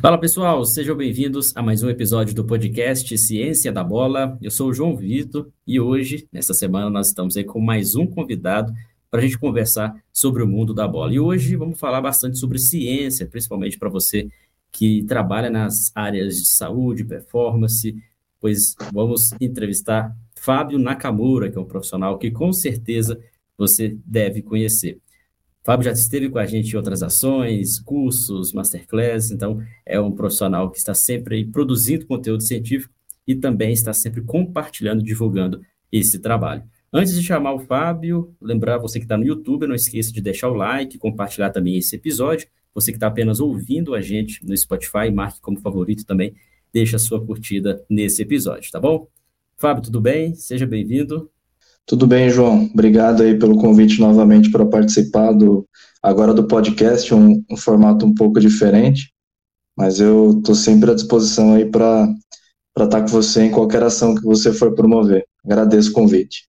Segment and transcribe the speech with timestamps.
[0.00, 4.38] Fala pessoal, sejam bem-vindos a mais um episódio do podcast Ciência da Bola.
[4.40, 8.06] Eu sou o João Vitor e hoje, nessa semana, nós estamos aí com mais um
[8.06, 8.72] convidado
[9.10, 11.12] para a gente conversar sobre o mundo da bola.
[11.12, 14.26] E hoje vamos falar bastante sobre ciência, principalmente para você
[14.72, 17.94] que trabalha nas áreas de saúde, performance,
[18.40, 23.20] pois vamos entrevistar Fábio Nakamura, que é um profissional que com certeza
[23.54, 24.98] você deve conhecer.
[25.62, 30.70] Fábio já esteve com a gente em outras ações, cursos, masterclass, então é um profissional
[30.70, 32.92] que está sempre produzindo conteúdo científico
[33.26, 35.60] e também está sempre compartilhando, divulgando
[35.92, 36.62] esse trabalho.
[36.92, 40.48] Antes de chamar o Fábio, lembrar você que está no YouTube, não esqueça de deixar
[40.48, 42.48] o like, compartilhar também esse episódio.
[42.74, 46.34] Você que está apenas ouvindo a gente no Spotify, marque como favorito também,
[46.72, 49.06] deixa a sua curtida nesse episódio, tá bom?
[49.56, 50.34] Fábio, tudo bem?
[50.34, 51.30] Seja bem-vindo.
[51.90, 52.70] Tudo bem, João.
[52.72, 55.66] Obrigado aí pelo convite novamente para participar do
[56.00, 59.12] agora do podcast, um, um formato um pouco diferente,
[59.76, 62.08] mas eu estou sempre à disposição aí para
[62.78, 65.24] estar tá com você em qualquer ação que você for promover.
[65.44, 66.46] Agradeço o convite.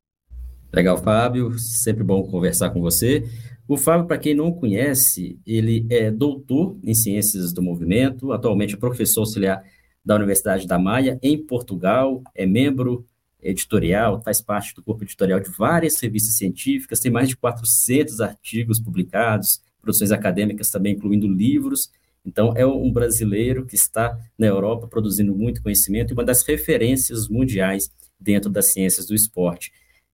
[0.72, 1.58] Legal, Fábio.
[1.58, 3.24] Sempre bom conversar com você.
[3.68, 8.78] O Fábio, para quem não conhece, ele é doutor em Ciências do Movimento, atualmente é
[8.78, 9.64] professor auxiliar
[10.06, 13.08] da Universidade da Maia, em Portugal, é membro
[13.42, 18.80] editorial, faz parte do corpo editorial de várias revistas científicas, tem mais de 400 artigos
[18.80, 21.90] publicados, produções acadêmicas também, incluindo livros.
[22.26, 27.28] Então, é um brasileiro que está na Europa produzindo muito conhecimento e uma das referências
[27.28, 29.72] mundiais dentro das ciências do esporte.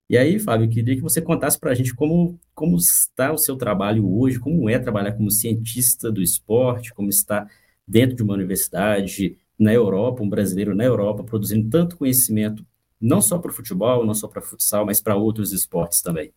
[0.08, 3.38] E aí, Fábio, eu queria que você contasse para a gente como, como está o
[3.38, 7.48] seu trabalho hoje, como é trabalhar como cientista do esporte, como está
[7.86, 12.64] dentro de uma universidade na Europa, um brasileiro na Europa, produzindo tanto conhecimento
[13.00, 16.32] não só para o futebol, não só para futsal, mas para outros esportes também?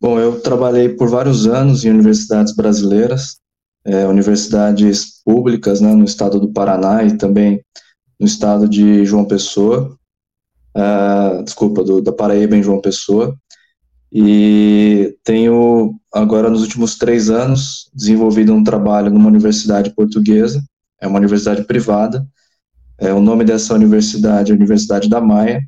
[0.00, 3.38] Bom, eu trabalhei por vários anos em universidades brasileiras,
[3.84, 7.62] é, universidades públicas, né, no estado do Paraná e também
[8.18, 9.96] no estado de João Pessoa,
[10.76, 13.34] uh, desculpa, do, da Paraíba em João Pessoa,
[14.12, 20.62] e tenho agora nos últimos três anos desenvolvido um trabalho numa universidade portuguesa,
[21.00, 22.26] é uma universidade privada,
[22.98, 25.62] é, o nome dessa universidade é Universidade da Maia,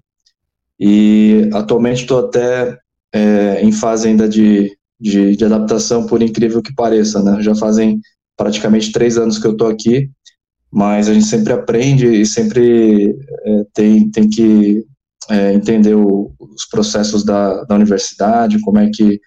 [0.78, 2.78] e atualmente estou até
[3.12, 7.42] é, em fase ainda de, de, de, adaptação, por incrível que pareça, né?
[7.42, 8.00] Já fazem
[8.36, 10.10] praticamente três anos que eu estou aqui,
[10.72, 14.84] mas a gente sempre aprende e sempre é, tem, tem que
[15.30, 19.20] é, entender o, os processos da, da universidade, como é que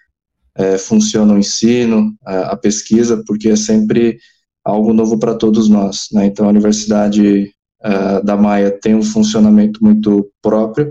[0.56, 4.18] é, funciona o ensino, a, a, pesquisa, porque é sempre
[4.64, 6.08] algo novo para todos nós.
[6.12, 6.26] Né?
[6.26, 7.50] Então, a Universidade
[7.82, 10.90] é, da Maia tem um funcionamento muito próprio,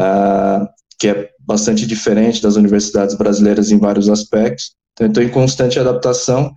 [0.00, 0.66] uh,
[0.98, 4.72] que é bastante diferente das universidades brasileiras em vários aspectos.
[4.92, 6.52] Então, estou em constante adaptação,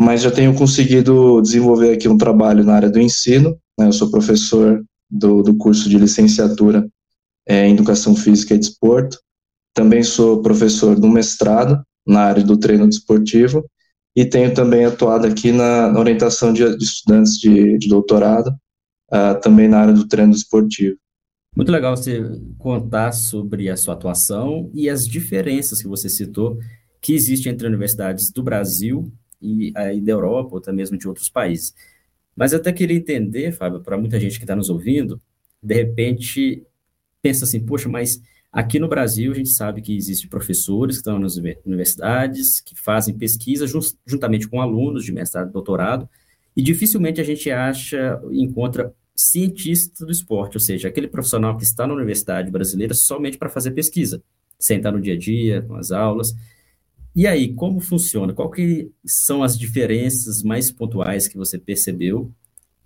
[0.00, 3.56] mas já tenho conseguido desenvolver aqui um trabalho na área do ensino.
[3.78, 6.88] Né, eu sou professor do, do curso de licenciatura
[7.46, 9.18] é, em Educação Física e Desporto.
[9.74, 13.64] Também sou professor do mestrado na área do treino desportivo
[14.16, 18.48] e tenho também atuado aqui na, na orientação de, de, estudantes de, de doutorado,
[19.12, 20.96] uh, também na área do treino desportivo.
[21.54, 22.22] Muito legal você
[22.58, 26.58] contar sobre a sua atuação e as diferenças que você citou
[27.00, 31.28] que existem entre universidades do Brasil e aí da Europa, ou até mesmo de outros
[31.28, 31.74] países.
[32.36, 35.20] Mas eu até queria entender, Fábio, para muita gente que está nos ouvindo,
[35.62, 36.62] de repente
[37.22, 38.20] pensa assim, poxa, mas
[38.52, 43.16] aqui no Brasil a gente sabe que existem professores que estão nas universidades, que fazem
[43.16, 43.66] pesquisa
[44.06, 46.08] juntamente com alunos de mestrado e doutorado,
[46.56, 51.86] e dificilmente a gente acha, encontra cientista do esporte, ou seja, aquele profissional que está
[51.86, 54.22] na universidade brasileira somente para fazer pesquisa,
[54.58, 56.34] sentar no dia a dia, com as aulas.
[57.14, 58.34] E aí, como funciona?
[58.54, 62.30] Que são as diferenças mais pontuais que você percebeu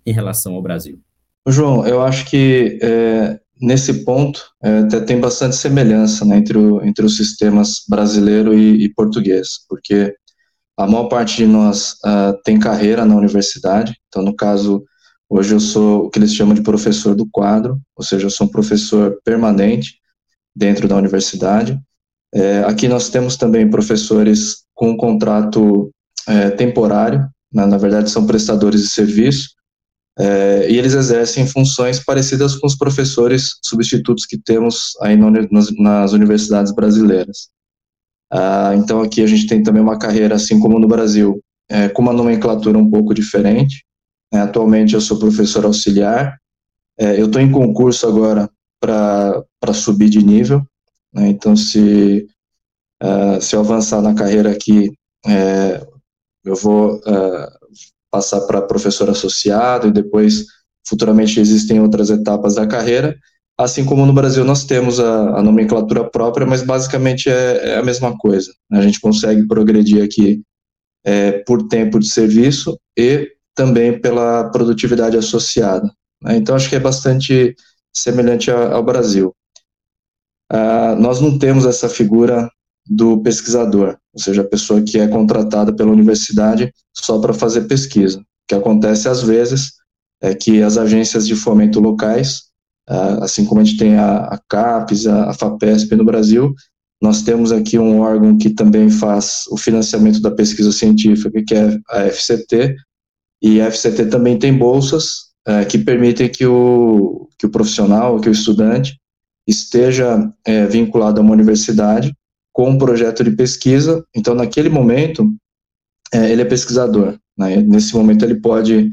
[0.05, 0.99] em relação ao Brasil?
[1.47, 7.05] João, eu acho que é, nesse ponto é, tem bastante semelhança né, entre, o, entre
[7.05, 10.13] os sistemas brasileiro e, e, português, porque
[10.77, 14.83] a maior parte de nós uh, tem carreira na universidade, então no caso
[15.29, 18.47] Hoje eu sou o que eles chamam de professor do quadro, ou seja, eu sou
[18.47, 19.99] um professor permanente
[20.55, 21.79] dentro da universidade.
[22.33, 25.91] É, aqui nós temos também professores com um contrato
[26.27, 29.49] é, temporário, né, na verdade são prestadores de serviço,
[30.17, 35.71] é, e eles exercem funções parecidas com os professores substitutos que temos aí no, nas,
[35.77, 37.49] nas, universidades brasileiras.
[38.31, 42.01] Ah, então aqui a gente tem também uma carreira, assim como no Brasil, é, com
[42.01, 43.84] uma nomenclatura um pouco diferente.
[44.35, 46.37] É, atualmente eu sou professor auxiliar.
[46.99, 48.49] É, eu estou em concurso agora
[48.81, 50.61] para subir de nível.
[51.13, 52.27] Né, então, se,
[53.01, 54.91] uh, se eu avançar na carreira aqui,
[55.25, 55.85] é,
[56.43, 57.47] eu vou uh,
[58.11, 60.45] passar para professor associado e depois
[60.85, 63.17] futuramente existem outras etapas da carreira.
[63.57, 67.83] Assim como no Brasil nós temos a, a nomenclatura própria, mas basicamente é, é, a
[67.83, 68.51] mesma coisa.
[68.71, 70.41] A gente consegue progredir aqui
[71.05, 75.89] é, por tempo de serviço e também pela produtividade associada.
[76.21, 76.37] Né?
[76.37, 77.55] Então acho que é bastante
[77.95, 79.33] semelhante ao Brasil.
[80.51, 82.49] Ah, nós não temos essa figura
[82.87, 88.19] do pesquisador, ou seja, a pessoa que é contratada pela universidade só para fazer pesquisa.
[88.19, 89.71] O que acontece às vezes
[90.21, 92.43] é que as agências de fomento locais,
[92.87, 96.53] ah, assim como a gente tem a, CAPES, a, FAPESP no Brasil,
[97.01, 101.77] nós temos aqui um órgão que também faz o financiamento da pesquisa científica, que é
[101.89, 102.75] a FCT,
[103.45, 108.27] e a FCT também tem bolsas ah, que permitem que o, que o profissional, que
[108.27, 108.99] o estudante,
[109.47, 112.11] esteja é, vinculado a uma universidade
[112.51, 115.31] com um projeto de pesquisa, então naquele momento
[116.11, 117.19] é, ele é pesquisador.
[117.37, 117.57] Né?
[117.57, 118.89] Nesse momento ele pode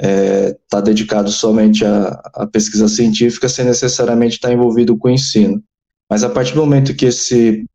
[0.00, 5.08] estar é, tá dedicado somente à, à, pesquisa científica sem necessariamente estar tá envolvido com
[5.08, 5.62] o ensino.
[6.08, 7.66] Mas a partir do momento que esse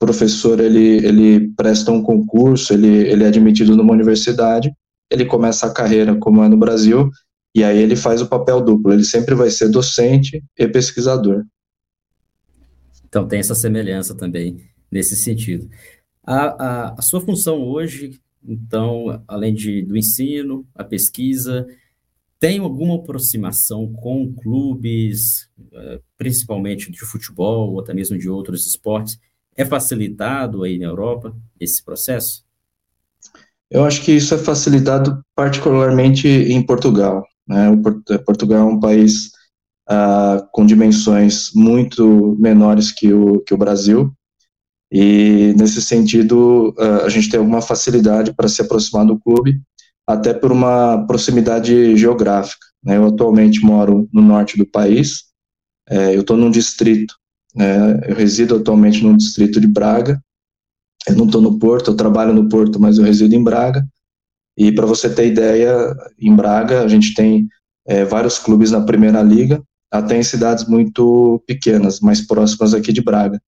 [0.00, 4.72] professor ele, ele presta um concurso, ele, ele é admitido numa universidade,
[5.10, 7.10] ele começa a carreira como é no Brasil,
[7.54, 11.44] e aí ele faz o papel duplo, ele sempre vai ser docente e pesquisador.
[13.08, 15.68] Então tem essa semelhança também nesse sentido.
[16.22, 21.66] A, a, a sua função hoje, então, além de, do ensino, a pesquisa,
[22.38, 29.18] tem alguma aproximação com clubes, eh, principalmente de futebol ou até mesmo de outros esportes?
[29.56, 32.44] É facilitado aí na Europa esse processo?
[33.70, 37.24] Eu acho que isso é facilitado particularmente em Portugal.
[37.46, 37.66] Né?
[38.24, 39.30] Portugal é um país
[39.88, 44.12] ah, com dimensões muito menores que o, que o Brasil,
[44.90, 46.74] e nesse sentido,
[47.04, 49.60] a gente tem alguma facilidade para se aproximar do clube,
[50.06, 52.66] até por uma proximidade geográfica.
[52.82, 52.96] Né?
[52.96, 55.24] Eu atualmente moro no norte do país,
[55.88, 57.14] é, eu estou num distrito,
[57.54, 58.00] né?
[58.08, 60.20] eu resido atualmente no distrito de Braga,
[61.08, 63.86] eu não estou no Porto, eu trabalho no Porto, mas eu resido em Braga,
[64.56, 67.48] e para você ter ideia, em Braga a gente tem
[67.86, 73.00] é, vários clubes na Primeira Liga, até em cidades muito pequenas, mais próximas aqui de
[73.00, 73.40] Braga.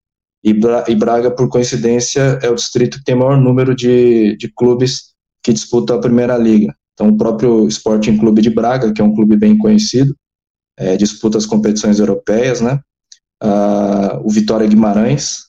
[0.43, 5.13] E, Braga, por coincidência, é o distrito que tem o maior número de, de clubes
[5.43, 6.73] que disputam a Primeira Liga.
[6.93, 10.15] Então, o próprio Sporting Clube de Braga, que é um clube bem conhecido,
[10.77, 12.79] é, disputa as competições europeias, né?
[13.41, 15.48] Ah, o Vitória Guimarães,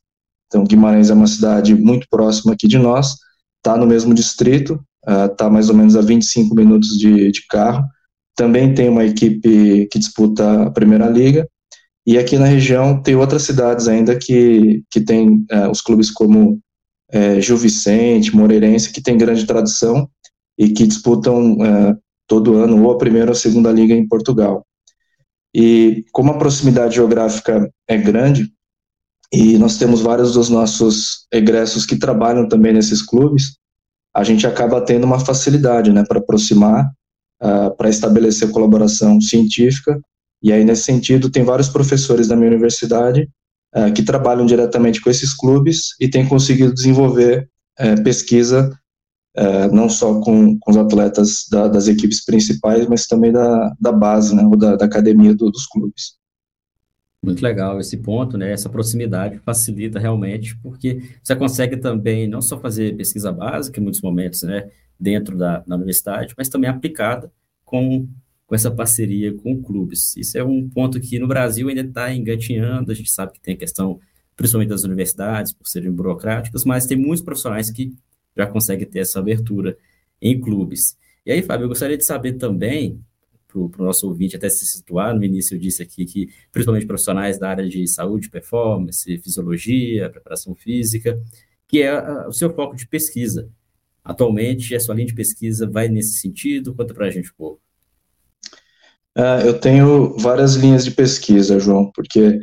[0.50, 3.14] então Guimarães é uma cidade muito próxima aqui de nós,
[3.58, 4.84] está no mesmo distrito,
[5.30, 7.84] está mais ou menos a 25 minutos de, de carro.
[8.34, 11.46] Também tem uma equipe que disputa a Primeira Liga,
[12.06, 16.58] e aqui na região tem outras cidades ainda que, que tem é, os clubes como
[17.12, 20.08] é, Gil Vicente, Moreirense, que tem grande tradição
[20.58, 24.66] e que disputam é, todo ano ou a primeira ou a segunda liga em Portugal.
[25.54, 28.50] E como a proximidade geográfica é grande,
[29.32, 33.56] e nós temos vários dos nossos egressos que trabalham também nesses clubes,
[34.14, 36.90] a gente acaba tendo uma facilidade né, para aproximar,
[37.42, 40.00] uh, para estabelecer colaboração científica
[40.42, 43.28] e aí, nesse sentido, tem vários professores da minha universidade
[43.76, 48.70] uh, que trabalham diretamente com esses clubes e têm conseguido desenvolver uh, pesquisa
[49.36, 53.92] uh, não só com, com os atletas da, das equipes principais, mas também da, da
[53.92, 56.18] base, né, ou da, da academia do, dos clubes.
[57.22, 58.50] Muito legal esse ponto, né?
[58.50, 64.00] Essa proximidade facilita realmente, porque você consegue também não só fazer pesquisa básica em muitos
[64.00, 67.30] momentos, né, dentro da, da universidade, mas também aplicada
[67.64, 68.08] com
[68.50, 70.16] com essa parceria com clubes.
[70.16, 73.54] Isso é um ponto que no Brasil ainda está engatinhando, a gente sabe que tem
[73.54, 74.00] a questão,
[74.34, 77.94] principalmente das universidades, por serem burocráticas, mas tem muitos profissionais que
[78.36, 79.78] já conseguem ter essa abertura
[80.20, 80.98] em clubes.
[81.24, 83.00] E aí, Fábio, eu gostaria de saber também,
[83.50, 87.38] para o nosso ouvinte até se situar, no início eu disse aqui que, principalmente profissionais
[87.38, 91.20] da área de saúde, performance, fisiologia, preparação física,
[91.68, 93.48] que é o seu foco de pesquisa.
[94.04, 96.74] Atualmente, a sua linha de pesquisa vai nesse sentido?
[96.74, 97.60] Conta para a gente um pouco.
[99.16, 102.38] Uh, eu tenho várias linhas de pesquisa, João, porque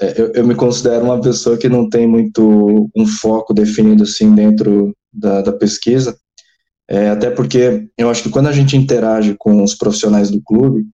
[0.00, 4.34] é, eu, eu, me considero uma pessoa que não tem muito um foco definido assim
[4.34, 6.18] dentro da, da pesquisa,
[6.88, 10.86] é, até porque eu acho que quando a gente interage com os profissionais do clube,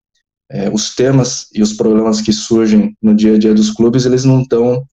[0.50, 4.26] é, os temas e os problemas que surgem no dia a dia dos clubes, eles
[4.26, 4.84] não estão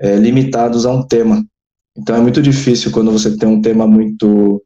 [0.00, 1.44] é, limitados a um tema.
[1.96, 4.62] Então é muito difícil quando você tem um tema muito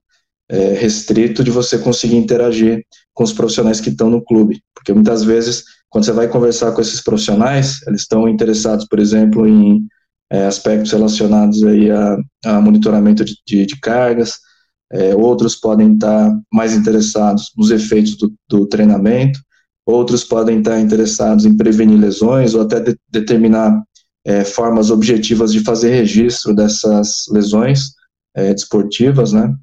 [0.48, 2.84] é, restrito de você conseguir interagir
[3.14, 6.80] com os profissionais que estão no clube, porque muitas vezes quando você vai conversar com
[6.80, 9.86] esses profissionais, eles estão interessados, por exemplo, em
[10.30, 14.38] é, aspectos relacionados aí a, a monitoramento de, de, de, cargas,
[14.92, 19.38] é, outros podem estar mais interessados nos efeitos do, do, treinamento,
[19.86, 23.82] outros podem estar interessados em prevenir lesões ou até de, determinar
[24.24, 27.92] é, formas objetivas de fazer registro dessas lesões
[28.34, 29.54] é, desportivas, né?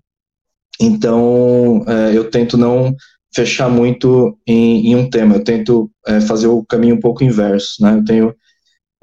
[0.79, 2.95] Então, é, eu tento não
[3.33, 7.81] fechar muito em, em um tema, eu tento é, fazer o caminho um pouco inverso,
[7.81, 7.95] né?
[7.97, 8.35] Eu tenho,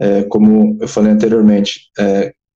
[0.01, 1.91] é, como eu falei anteriormente,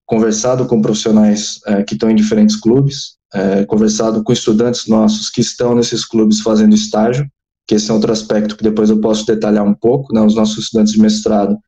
[0.06, 5.74] conversado com profissionais que estão em diferentes clubes, é, conversado com estudantes nossos que estão
[5.74, 7.26] nesses clubes fazendo estágio,
[7.66, 10.64] que esse é outro aspecto que depois eu posso detalhar um pouco, né, os nossos
[10.64, 11.58] estudantes de mestrado,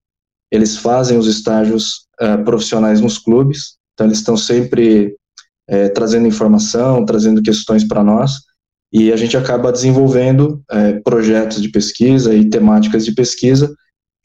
[0.51, 5.15] eles fazem os estágios é, profissionais nos clubes, então eles estão sempre
[5.69, 8.41] é, trazendo informação, trazendo questões para nós,
[8.93, 13.73] e a gente acaba desenvolvendo é, projetos de pesquisa e temáticas de pesquisa,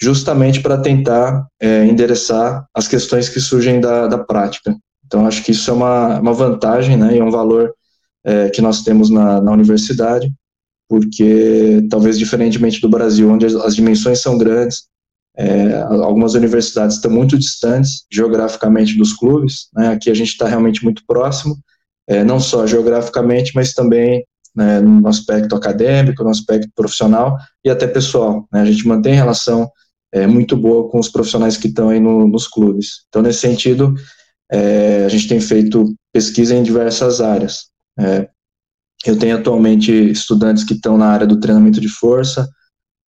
[0.02, 4.76] justamente para tentar é, endereçar as questões que surgem da, da prática.
[5.06, 7.74] Então, acho que isso é uma, uma vantagem, né, e é um valor
[8.24, 10.32] é, que nós temos na, na universidade,
[10.90, 14.84] porque talvez diferentemente do Brasil, onde as, as dimensões são grandes,
[15.38, 20.84] é, algumas universidades estão muito distantes geograficamente dos clubes, né, aqui a gente está realmente
[20.84, 21.58] muito próximo,
[22.08, 24.24] é, não só geograficamente, mas também
[24.56, 28.48] né, no aspecto acadêmico, no aspecto profissional e até pessoal.
[28.52, 29.70] Né, a gente mantém relação
[30.14, 33.06] é, muito boa com os profissionais que estão aí no, nos clubes.
[33.10, 33.94] Então, nesse sentido,
[34.52, 37.68] é, a gente tem feito pesquisa em diversas áreas.
[38.00, 38.30] É,
[39.06, 42.50] eu tenho atualmente estudantes que estão na área do treinamento de força,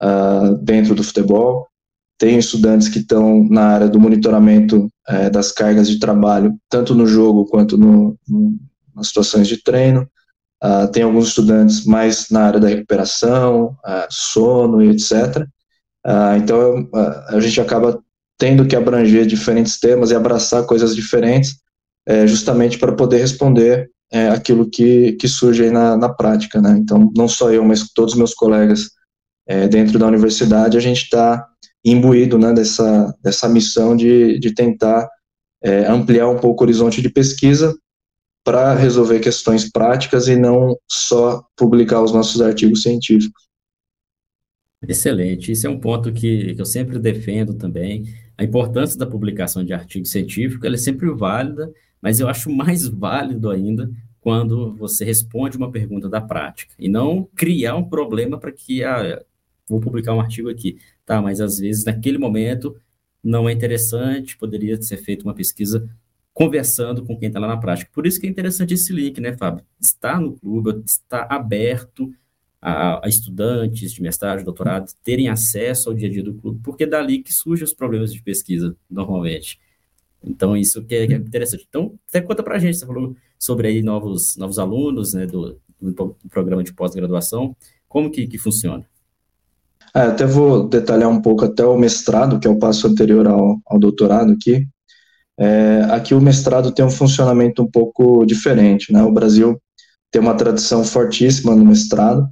[0.02, 1.68] uh, dentro do futebol.
[2.18, 7.06] Tenho estudantes que estão na área do monitoramento uh, das cargas de trabalho, tanto no
[7.06, 8.58] jogo quanto no, no,
[8.96, 10.08] nas situações de treino.
[10.64, 15.46] Uh, tem alguns estudantes mais na área da recuperação, uh, sono e etc.
[16.06, 16.90] Uh, então,
[17.30, 18.02] a gente acaba
[18.38, 21.56] tendo que abranger diferentes temas e abraçar coisas diferentes,
[22.06, 26.78] é, justamente para poder responder é, aquilo que, que surge aí na, na prática, né?
[26.78, 28.90] Então, não só eu, mas todos os meus colegas
[29.48, 31.46] é, dentro da universidade, a gente está
[31.84, 35.10] imbuído né, dessa, dessa missão de, de tentar
[35.64, 37.76] é, ampliar um pouco o horizonte de pesquisa
[38.44, 43.48] para resolver questões práticas e não só publicar os nossos artigos científicos.
[44.88, 48.06] Excelente, isso é um ponto que, que eu sempre defendo também
[48.38, 52.88] a importância da publicação de artigo científico ela é sempre válida, mas eu acho mais
[52.88, 53.90] válido ainda
[54.20, 59.24] quando você responde uma pergunta da prática e não criar um problema para que ah,
[59.68, 61.22] vou publicar um artigo aqui, tá?
[61.22, 62.76] Mas às vezes naquele momento
[63.24, 65.90] não é interessante, poderia ser feita uma pesquisa
[66.34, 67.90] conversando com quem está lá na prática.
[67.92, 69.66] Por isso que é interessante esse link, né, Fábio?
[69.82, 72.14] Está no clube, está aberto
[72.62, 76.84] a, a, estudantes de mestrado, doutorado, terem acesso ao dia a dia do clube, porque
[76.84, 79.60] é dali que surgem os problemas de pesquisa, normalmente.
[80.24, 81.66] Então, isso que é, que é interessante.
[81.68, 85.60] Então, até conta para a gente, você falou sobre aí novos, novos alunos né, do,
[85.80, 87.56] do programa de pós-graduação,
[87.88, 88.86] como que, que funciona?
[89.94, 93.60] É, até vou detalhar um pouco até o mestrado, que é o passo anterior ao,
[93.66, 94.68] ao doutorado aqui.
[95.40, 99.04] É, aqui o mestrado tem um funcionamento um pouco diferente, né?
[99.04, 99.62] O Brasil
[100.12, 102.28] tem uma tradição fortíssima no mestrado,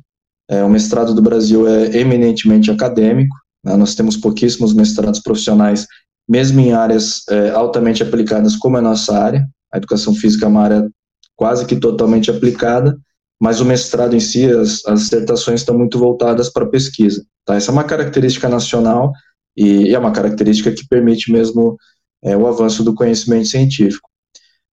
[0.49, 5.87] é, o mestrado do Brasil é eminentemente acadêmico, né, nós temos pouquíssimos mestrados profissionais,
[6.27, 9.47] mesmo em áreas é, altamente aplicadas, como é a nossa área.
[9.73, 10.89] A educação física é uma área
[11.35, 12.97] quase que totalmente aplicada,
[13.41, 17.25] mas o mestrado em si, as, as dissertações estão muito voltadas para pesquisa.
[17.43, 17.55] Tá?
[17.55, 19.11] Essa é uma característica nacional
[19.57, 21.77] e, e é uma característica que permite mesmo
[22.23, 24.09] é, o avanço do conhecimento científico.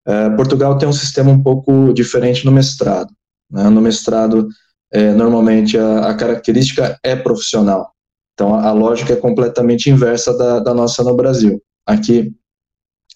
[0.07, 3.12] É, Portugal tem um sistema um pouco diferente no mestrado.
[3.50, 3.69] Né?
[3.69, 4.49] No mestrado,
[4.93, 7.93] é, normalmente a, a, característica é profissional.
[8.35, 11.61] Então, a, a lógica é completamente inversa da, da nossa no Brasil.
[11.87, 12.33] Aqui,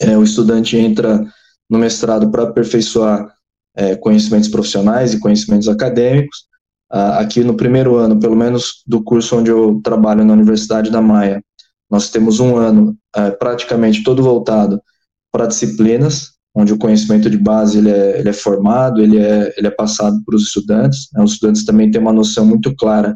[0.00, 1.24] é, o estudante entra
[1.68, 3.32] no mestrado para aperfeiçoar
[3.76, 6.46] é, conhecimentos profissionais e conhecimentos acadêmicos.
[6.90, 11.42] aqui no primeiro ano, pelo menos do curso onde eu trabalho na Universidade da Maia,
[11.90, 14.80] nós temos um ano é, praticamente todo voltado
[15.30, 19.66] para disciplinas, onde o conhecimento de base ele é, ele é formado, ele é, ele
[19.66, 21.08] é passado para os estudantes.
[21.12, 21.22] Né?
[21.22, 23.14] Os estudantes também têm uma noção muito clara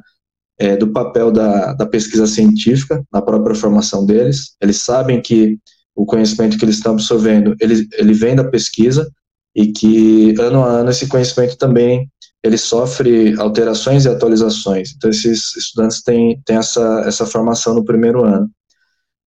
[0.59, 4.55] é, do papel da, da pesquisa científica na própria formação deles.
[4.61, 5.59] Eles sabem que
[5.97, 9.11] o conhecimento que eles estão absorvendo, ele, ele vem da pesquisa
[9.57, 12.09] e que ano a ano esse conhecimento também
[12.45, 14.93] ele sofre alterações e atualizações.
[14.95, 18.51] Então esses estudantes têm, têm essa, essa formação no primeiro ano.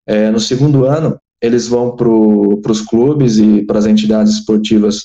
[0.05, 5.00] É, no segundo ano, eles vão para os clubes e para as entidades esportivas,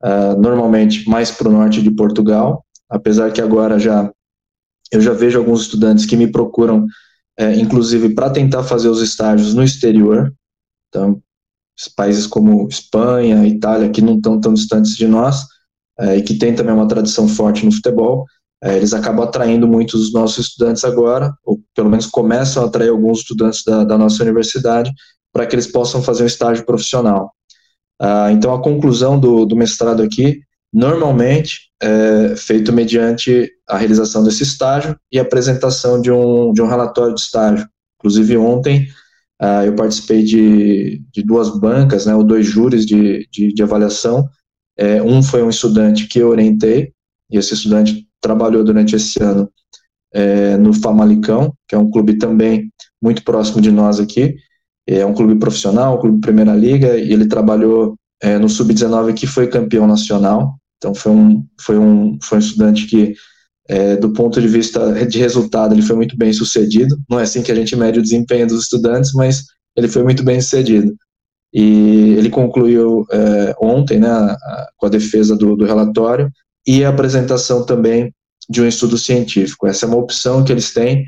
[0.00, 4.08] uh, normalmente mais para o norte de Portugal, apesar que agora já
[4.92, 6.86] eu já vejo alguns estudantes que me procuram,
[7.38, 10.32] é, inclusive para tentar fazer os estágios no exterior,
[10.88, 11.20] então
[11.96, 15.46] países como Espanha, Itália, que não estão tão distantes de nós,
[15.98, 18.26] é, e que tem também uma tradição forte no futebol,
[18.62, 22.90] é, eles acabam atraindo muitos dos nossos estudantes agora, ou pelo menos começam a atrair
[22.90, 24.92] alguns estudantes da, da nossa universidade,
[25.32, 27.32] para que eles possam fazer um estágio profissional.
[28.00, 30.40] Ah, então, a conclusão do, do mestrado aqui,
[30.72, 37.14] normalmente, é feito mediante a realização desse estágio e apresentação de um, de um relatório
[37.14, 37.66] de estágio.
[37.98, 38.88] Inclusive, ontem,
[39.40, 44.28] ah, eu participei de, de duas bancas, né, ou dois júris de, de, de avaliação.
[44.76, 46.92] É, um foi um estudante que eu orientei,
[47.30, 49.50] e esse estudante trabalhou durante esse ano
[50.12, 52.70] é, no Famalicão, que é um clube também
[53.00, 54.36] muito próximo de nós aqui.
[54.86, 59.26] É um clube profissional, um clube Primeira Liga, e ele trabalhou é, no Sub-19 que
[59.26, 60.56] foi campeão nacional.
[60.78, 63.14] Então foi um, foi um, foi um estudante que,
[63.68, 66.96] é, do ponto de vista de resultado, ele foi muito bem sucedido.
[67.08, 69.44] Não é assim que a gente mede o desempenho dos estudantes, mas
[69.76, 70.94] ele foi muito bem sucedido.
[71.52, 74.36] E ele concluiu é, ontem, né,
[74.76, 76.30] com a defesa do, do relatório,
[76.66, 78.12] e a apresentação também
[78.48, 79.66] de um estudo científico.
[79.66, 81.04] Essa é uma opção que eles têm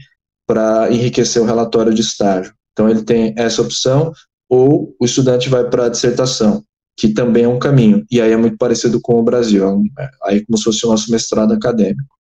[0.46, 2.52] para enriquecer o relatório de estágio.
[2.74, 4.12] Então, ele tem essa opção,
[4.48, 6.62] ou o estudante vai para a dissertação,
[6.98, 8.04] que também é um caminho.
[8.10, 10.90] E aí é muito parecido com o Brasil, é, aí é como se fosse o
[10.90, 12.14] nosso mestrado acadêmico.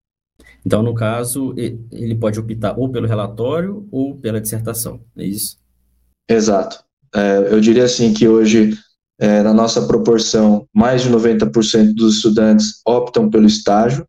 [0.64, 5.58] Então, no caso, ele pode optar ou pelo relatório ou pela dissertação, é isso?
[6.28, 6.82] Exato.
[7.14, 8.72] É, eu diria assim que hoje
[9.18, 14.06] é, na nossa proporção, mais de 90% dos estudantes optam pelo estágio.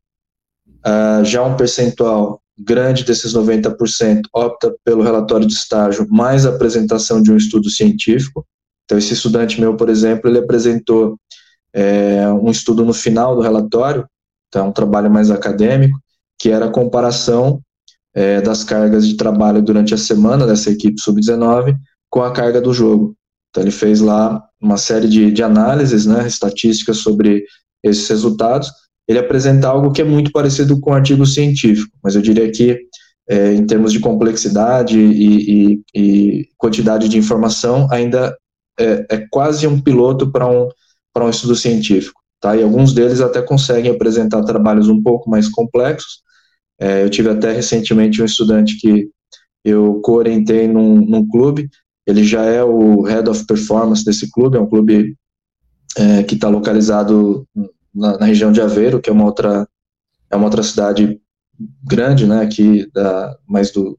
[0.86, 7.22] Uh, já um percentual grande desses 90% opta pelo relatório de estágio mais a apresentação
[7.22, 8.46] de um estudo científico.
[8.86, 11.18] Então, esse estudante meu, por exemplo, ele apresentou
[11.74, 14.08] é, um estudo no final do relatório,
[14.48, 16.00] então um trabalho mais acadêmico,
[16.40, 17.62] que era a comparação
[18.14, 21.76] é, das cargas de trabalho durante a semana dessa equipe sub-19
[22.10, 23.16] com a carga do jogo.
[23.50, 27.44] Então, ele fez lá uma série de, de análises, né, estatísticas sobre
[27.84, 28.72] esses resultados.
[29.08, 32.80] Ele apresenta algo que é muito parecido com um artigo científico, mas eu diria que,
[33.30, 38.36] é, em termos de complexidade e, e, e, quantidade de informação, ainda
[38.80, 40.70] é, é quase um piloto para um,
[41.18, 42.20] um estudo científico.
[42.42, 42.56] Tá?
[42.56, 46.24] E alguns deles até conseguem apresentar trabalhos um pouco mais complexos.
[46.80, 49.10] É, eu tive até recentemente um estudante que
[49.64, 51.70] eu co-orientei num, num clube,
[52.06, 55.16] ele já é o Head of Performance desse clube, é um clube
[55.98, 57.48] é, que está localizado
[57.96, 59.68] na, na, região de Aveiro, que é uma outra,
[60.30, 61.20] é uma outra cidade
[61.84, 63.98] grande, né, aqui da, mais do,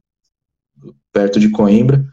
[1.13, 2.05] perto de Coimbra,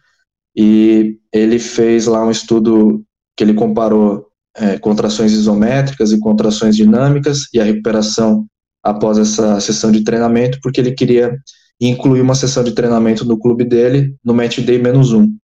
[0.56, 3.04] e ele fez lá um estudo
[3.36, 8.46] que ele comparou é, contrações isométricas e contrações dinâmicas e a recuperação
[8.84, 11.38] após essa sessão de treinamento, porque ele queria
[11.82, 15.36] incluir uma sessão de treinamento no clube dele no match day menos um.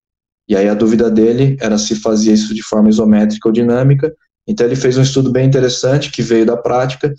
[0.48, 4.14] E aí a dúvida dele era se fazia isso de forma isométrica ou dinâmica.
[4.50, 7.14] Então ele fez um estudo bem interessante que veio da prática,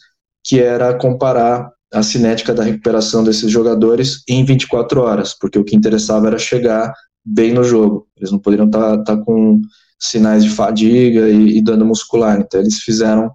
[0.45, 5.77] que era comparar a cinética da recuperação desses jogadores em 24 horas, porque o que
[5.77, 6.93] interessava era chegar
[7.25, 8.07] bem no jogo.
[8.17, 9.61] Eles não poderiam estar tá, tá com
[9.99, 12.41] sinais de fadiga e, e dano muscular.
[12.41, 13.31] Então eles fizeram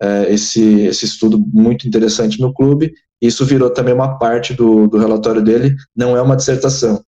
[0.00, 2.92] é, esse, esse estudo muito interessante no clube.
[3.20, 5.74] Isso virou também uma parte do, do relatório dele.
[5.94, 7.02] Não é uma dissertação,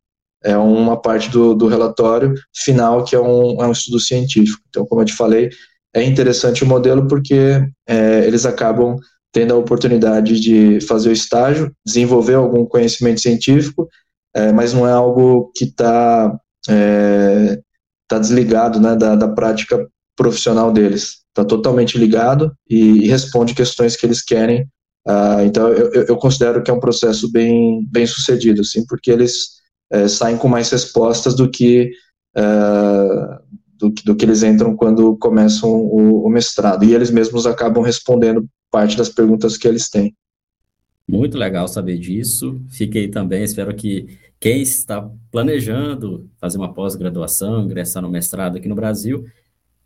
[0.43, 4.61] é uma parte do, do relatório final, que é um, é um estudo científico.
[4.69, 5.49] Então, como eu te falei,
[5.93, 8.97] é interessante o modelo porque é, eles acabam
[9.31, 13.87] tendo a oportunidade de fazer o estágio, desenvolver algum conhecimento científico,
[14.33, 16.37] é, mas não é algo que está
[16.69, 17.59] é,
[18.07, 21.21] tá desligado né, da, da prática profissional deles.
[21.29, 24.67] Está totalmente ligado e, e, responde questões que eles querem.
[25.07, 29.61] Uh, então, eu, eu, considero que é um processo bem, bem sucedido, assim, porque eles
[29.91, 31.89] é, saem com mais respostas do que,
[32.35, 32.43] é,
[33.81, 36.85] do, do, que eles entram quando começam o, o mestrado.
[36.85, 40.15] E eles mesmos acabam respondendo parte das perguntas que eles têm.
[41.07, 42.61] Muito legal saber disso.
[42.69, 48.75] Fiquei também, espero que quem está planejando fazer uma pós-graduação, ingressar no mestrado aqui no
[48.75, 49.25] Brasil,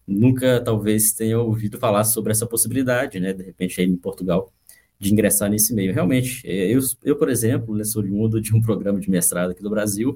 [0.05, 3.33] nunca talvez tenha ouvido falar sobre essa possibilidade, né?
[3.33, 4.51] De repente aí em Portugal
[4.99, 5.93] de ingressar nesse meio.
[5.93, 9.69] Realmente, eu, eu por exemplo, né, sou oriundo de um programa de mestrado aqui do
[9.69, 10.15] Brasil,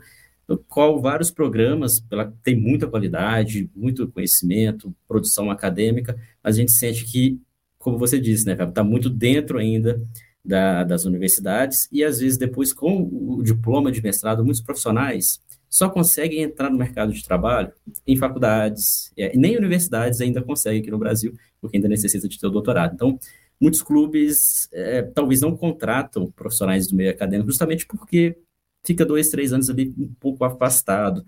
[0.50, 6.72] no qual vários programas pela, têm muita qualidade, muito conhecimento, produção acadêmica, mas a gente
[6.72, 7.40] sente que,
[7.78, 10.02] como você disse, né, está muito dentro ainda
[10.44, 15.88] da, das universidades e, às vezes, depois, com o diploma de mestrado, muitos profissionais só
[15.88, 17.72] conseguem entrar no mercado de trabalho
[18.08, 21.32] em faculdades, é, nem universidades ainda conseguem aqui no Brasil,
[21.62, 22.96] porque ainda necessita de ter o doutorado.
[22.96, 23.20] Então,
[23.62, 28.36] muitos clubes é, talvez não contratam profissionais do meio acadêmico justamente porque
[28.84, 31.26] fica dois, três anos ali um pouco afastado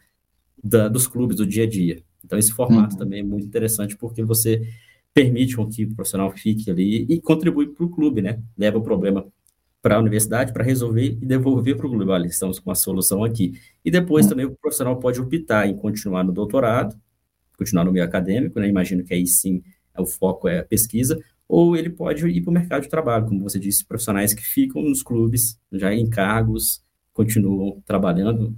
[0.64, 2.04] da, dos clubes, do dia a dia.
[2.24, 3.00] Então, esse formato uhum.
[3.00, 4.62] também é muito interessante porque você
[5.14, 8.40] permite com que o profissional fique ali e contribui para o clube, né?
[8.58, 9.26] Leva o problema
[9.82, 12.10] para a universidade para resolver e devolver para o clube.
[12.10, 13.60] Olha, estamos com a solução aqui.
[13.84, 16.96] E depois também o profissional pode optar em continuar no doutorado,
[17.58, 18.68] continuar no meio acadêmico, né?
[18.68, 19.64] Imagino que aí sim
[19.98, 23.44] o foco é a pesquisa, ou ele pode ir para o mercado de trabalho, como
[23.44, 26.82] você disse, profissionais que ficam nos clubes, já em cargos,
[27.14, 28.56] continuam trabalhando.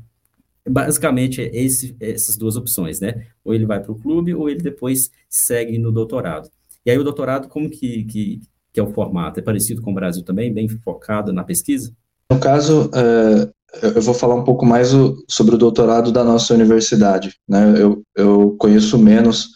[0.68, 3.28] Basicamente, é esse, essas duas opções, né?
[3.44, 6.50] Ou ele vai para o clube, ou ele depois segue no doutorado.
[6.86, 9.39] E aí o doutorado, como que, que, que é o formato?
[9.39, 11.94] É parecido com o Brasil também, bem focado na pesquisa?
[12.32, 13.50] No caso, é,
[13.96, 17.36] eu vou falar um pouco mais o, sobre o doutorado da nossa universidade.
[17.48, 17.76] Né?
[17.78, 19.50] Eu, eu conheço menos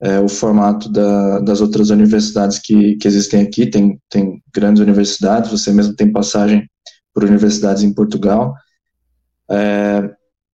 [0.00, 3.66] é, o formato da, das outras universidades que, que existem aqui.
[3.66, 6.68] Tem, tem grandes universidades, você mesmo tem passagem
[7.16, 8.54] por universidades em Portugal.
[9.50, 10.10] É,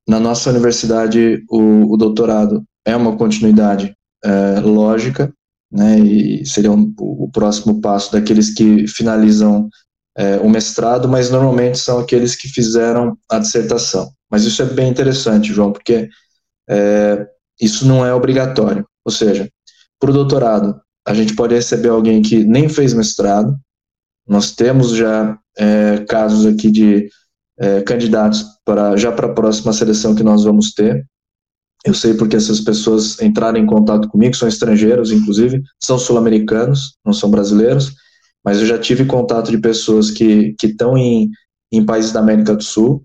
[0.06, 3.92] na nossa universidade, o, o, doutorado é uma continuidade
[4.24, 5.34] é, lógica,
[5.72, 9.68] né, e seria um, o próximo passo daqueles que finalizam
[10.16, 14.12] é, o mestrado, mas normalmente são aqueles que fizeram a dissertação.
[14.30, 16.08] Mas isso é bem interessante, João, porque
[16.70, 17.26] é,
[17.60, 18.86] isso não é obrigatório.
[19.04, 19.50] Ou seja,
[19.98, 23.56] para o doutorado, a gente pode receber alguém que nem fez mestrado.
[24.28, 27.08] Nós temos já é, casos aqui de
[27.58, 31.04] é, candidatos para já para a próxima seleção que nós vamos ter.
[31.84, 37.12] Eu sei porque essas pessoas entraram em contato comigo, são estrangeiros, inclusive, são sul-americanos, não
[37.12, 37.92] são brasileiros,
[38.44, 41.28] mas eu já tive contato de pessoas que estão em,
[41.72, 43.02] em países da América do Sul,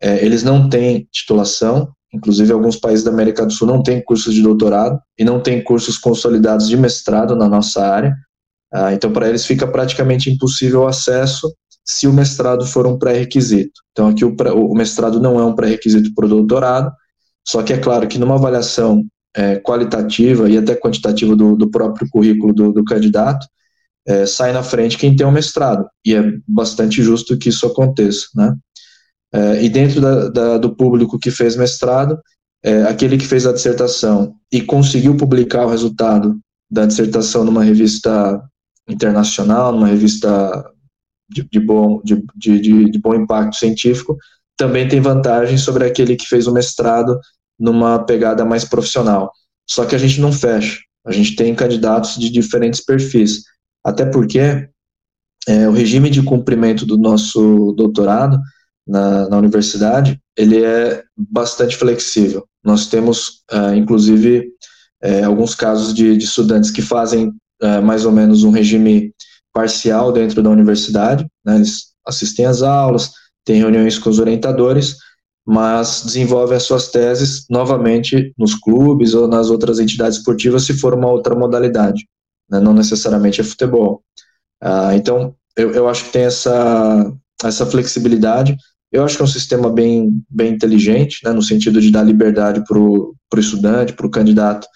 [0.00, 4.34] é, eles não têm titulação, Inclusive, alguns países da América do Sul não têm cursos
[4.34, 8.16] de doutorado e não têm cursos consolidados de mestrado na nossa área.
[8.72, 11.52] Ah, então, para eles fica praticamente impossível o acesso
[11.90, 13.80] se o mestrado for um pré-requisito.
[13.90, 16.92] Então, aqui o, o, mestrado não é um pré-requisito para o doutorado,
[17.46, 22.08] só que é claro que numa avaliação é, qualitativa e até quantitativa do, do próprio
[22.10, 23.46] currículo do, do candidato,
[24.06, 28.26] é, sai na frente quem tem um mestrado, e é bastante justo que isso aconteça,
[28.34, 28.54] né?
[29.32, 32.18] É, e dentro da, da, do público que fez mestrado,
[32.64, 36.38] é, aquele que fez a dissertação e conseguiu publicar o resultado
[36.70, 38.42] da dissertação numa revista
[38.88, 40.64] internacional, numa revista
[41.30, 44.16] de, de bom, de, de, de, bom impacto científico,
[44.56, 47.18] também tem vantagem sobre aquele que fez o mestrado
[47.58, 49.32] numa pegada mais profissional.
[49.68, 53.42] Só que a gente não fecha, a gente tem candidatos de diferentes perfis,
[53.84, 54.68] até porque
[55.48, 58.38] é, o regime de cumprimento do nosso doutorado
[58.86, 62.44] na, na universidade, ele é bastante flexível.
[62.64, 64.48] Nós temos, uh, inclusive,
[65.02, 67.28] uh, alguns casos de, de, estudantes que fazem
[67.62, 69.14] uh, mais ou menos um regime
[69.60, 73.10] parcial dentro da universidade, né, eles assistem às aulas,
[73.44, 74.96] têm reuniões com os orientadores,
[75.46, 80.94] mas desenvolvem as suas teses novamente nos clubes ou nas outras entidades esportivas, se for
[80.94, 82.06] uma outra modalidade,
[82.50, 84.02] né, não necessariamente é futebol.
[84.62, 87.12] Ah, então, eu, eu acho que tem essa,
[87.44, 88.56] essa flexibilidade,
[88.90, 92.64] eu acho que é um sistema bem, bem inteligente, né, no sentido de dar liberdade
[92.66, 94.66] para o estudante, para o candidato,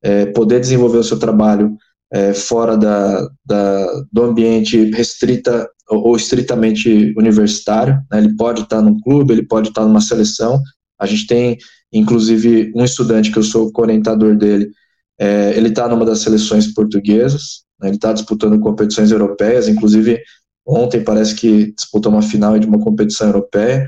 [0.00, 1.76] é, poder desenvolver o seu trabalho
[2.12, 7.94] é, fora da, da, do ambiente restrita ou, estritamente universitário.
[8.10, 10.60] Né, ele pode estar num clube, ele pode estar numa seleção.
[10.98, 11.58] A gente tem,
[11.92, 14.70] inclusive, um estudante que eu sou co-orientador dele,
[15.18, 20.20] é, ele está numa das seleções portuguesas, né, ele está disputando competições europeias, inclusive
[20.68, 23.86] Ontem parece que disputou uma final de uma competição europeia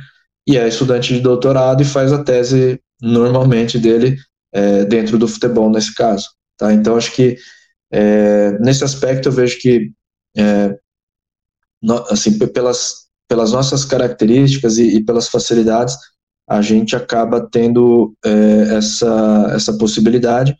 [0.48, 4.16] e é estudante de doutorado e faz a tese normalmente dele
[4.50, 6.30] é, dentro do futebol nesse caso.
[6.56, 6.72] Tá?
[6.72, 7.36] Então acho que
[7.92, 9.90] é, nesse aspecto eu vejo que
[10.36, 10.76] é,
[11.82, 15.96] no, assim pelas pelas nossas características e, e, pelas facilidades
[16.48, 20.56] a gente acaba tendo é, essa essa possibilidade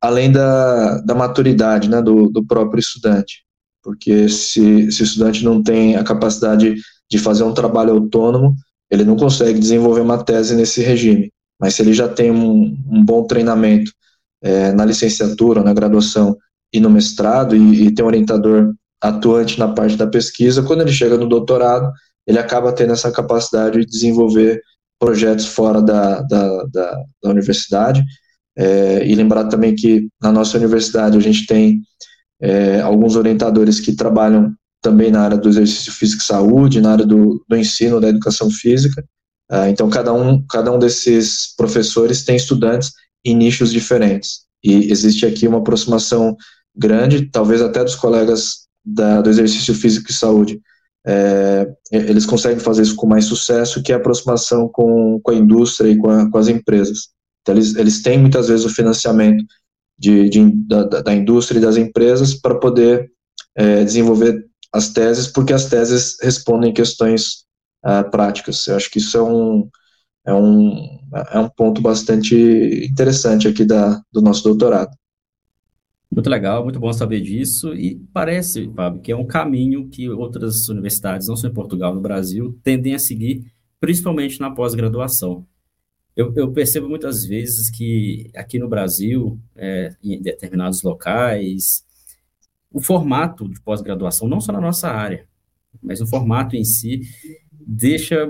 [0.00, 3.46] além da, da maturidade né, do, do próprio estudante
[3.86, 6.74] porque se, se o estudante não tem a capacidade
[7.08, 8.56] de fazer um trabalho autônomo,
[8.90, 11.32] ele não consegue desenvolver uma tese nesse regime.
[11.60, 13.92] Mas se ele já tem um, um bom treinamento
[14.46, 16.36] é, na licenciatura, na graduação
[16.72, 20.92] e no mestrado, e, e tem um orientador atuante na parte da pesquisa, quando ele
[20.92, 21.92] chega no doutorado,
[22.26, 24.62] ele acaba tendo essa capacidade de desenvolver
[24.98, 28.04] projetos fora da, da, da, da universidade.
[28.58, 31.82] É, e lembrar também que na nossa universidade a gente tem
[32.40, 37.04] é, alguns orientadores que trabalham também na área do exercício físico e saúde, na área
[37.04, 39.04] do, do ensino da educação física.
[39.50, 42.92] É, então, cada um, cada um desses professores tem estudantes
[43.26, 44.46] em nichos diferentes.
[44.62, 46.36] E existe aqui uma aproximação
[46.74, 50.60] grande, talvez até dos colegas da, do exercício físico e saúde.
[51.06, 55.34] É, eles conseguem fazer isso com mais sucesso, que é a aproximação com, com a
[55.34, 57.08] indústria e com, a, com as empresas.
[57.42, 59.44] Então, eles, eles têm muitas vezes o financiamento
[59.98, 63.08] de, de da, da, indústria e das empresas para poder
[63.56, 67.46] é, desenvolver as teses, porque as teses respondem questões
[67.84, 68.66] uh, práticas.
[68.66, 69.68] Eu acho que isso é um,
[70.26, 70.98] é um,
[71.32, 72.34] é um ponto bastante
[72.90, 74.90] interessante aqui da, do nosso doutorado.
[76.10, 77.74] Muito legal, muito bom saber disso.
[77.74, 82.00] E parece, Fábio, que é um caminho que outras universidades, não só em Portugal, no
[82.00, 83.44] Brasil, tendem a seguir,
[83.80, 85.46] principalmente na pós-graduação.
[86.16, 91.84] Eu, eu, percebo muitas vezes que aqui no Brasil, é, em determinados locais,
[92.72, 95.26] o formato de pós-graduação, não só na nossa área,
[95.82, 97.02] mas o formato em si,
[97.52, 98.26] deixa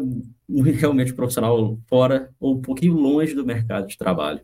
[0.48, 4.40] realmente o profissional fora ou um pouquinho longe do mercado de trabalho.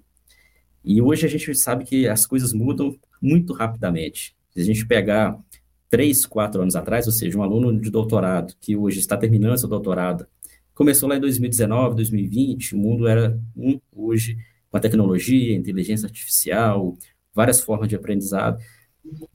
[0.85, 4.37] E hoje a gente sabe que as coisas mudam muito rapidamente.
[4.51, 5.39] Se a gente pegar
[5.89, 9.69] três, quatro anos atrás, ou seja, um aluno de doutorado que hoje está terminando seu
[9.69, 10.27] doutorado,
[10.75, 14.37] começou lá em 2019, 2020, o mundo era um hoje
[14.71, 16.97] com a tecnologia, inteligência artificial,
[17.35, 18.59] várias formas de aprendizado,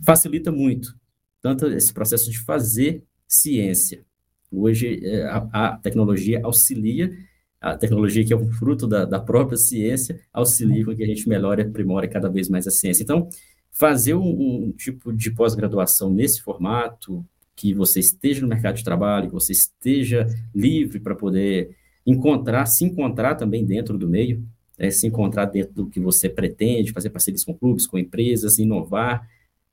[0.03, 0.97] facilita muito
[1.41, 4.03] tanto esse processo de fazer ciência.
[4.51, 7.11] Hoje é, a, a tecnologia auxilia
[7.59, 11.27] a tecnologia que é um fruto da, da própria ciência, auxilia com que a gente
[11.27, 13.03] melhore e aprimore cada vez mais a ciência.
[13.03, 13.27] Então,
[13.71, 19.27] fazer um, um tipo de pós-graduação nesse formato, que você esteja no mercado de trabalho,
[19.27, 24.45] que você esteja livre para poder encontrar, se encontrar também dentro do meio,
[24.77, 29.27] é, se encontrar dentro do que você pretende, fazer parcerias com clubes, com empresas, inovar,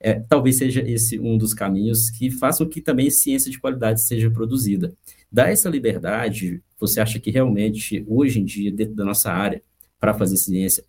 [0.04, 4.30] é, talvez seja esse um dos caminhos que façam que também ciência de qualidade seja
[4.30, 4.92] produzida.
[5.32, 9.62] Dar essa liberdade, você acha que realmente, hoje em dia, dentro da nossa área,
[9.98, 10.84] para fazer ciência,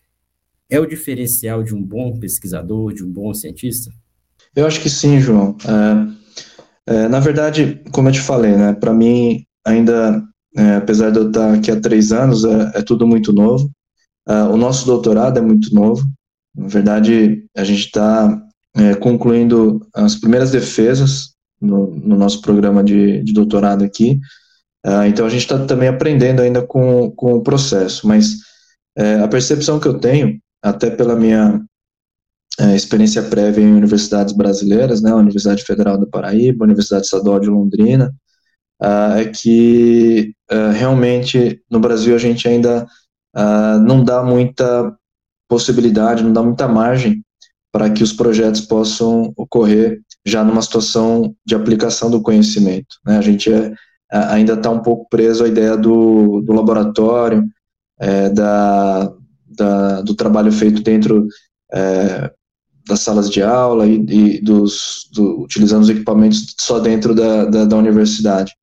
[0.69, 3.89] é o diferencial de um bom pesquisador, de um bom cientista?
[4.54, 5.56] Eu acho que sim, João.
[6.86, 10.21] É, é, na verdade, como eu te falei, né, para mim, ainda,
[10.58, 13.71] é, apesar de eu estar aqui há três anos, é, é tudo muito novo.
[14.28, 16.06] É, o nosso doutorado é muito novo.
[16.54, 18.44] Na verdade, a gente está
[18.75, 24.19] é, concluindo as primeiras defesas no, no nosso programa de, de doutorado aqui.
[24.85, 28.35] Uh, então a gente está também aprendendo ainda com, com o processo, mas
[28.97, 31.61] é, a percepção que eu tenho, até pela minha
[32.59, 38.13] é, experiência prévia em universidades brasileiras, né, Universidade Federal do Paraíba, Universidade Estadual de Londrina,
[38.81, 42.85] uh, é que uh, realmente no Brasil a gente ainda
[43.85, 44.95] não dá muita
[45.49, 47.21] possibilidade, não dá muita margem
[47.75, 52.95] para que os projetos possam ocorrer já numa situação de aplicação do conhecimento.
[53.05, 53.17] Né?
[53.17, 53.73] A gente é,
[54.09, 57.43] ainda está um pouco preso à ideia do, do laboratório,
[57.99, 59.11] é, da,
[59.45, 61.27] da, do trabalho feito dentro
[61.73, 62.31] é,
[62.88, 67.65] das salas de aula e, e dos, do, utilizando os equipamentos só dentro da, da,
[67.65, 68.53] da, universidade.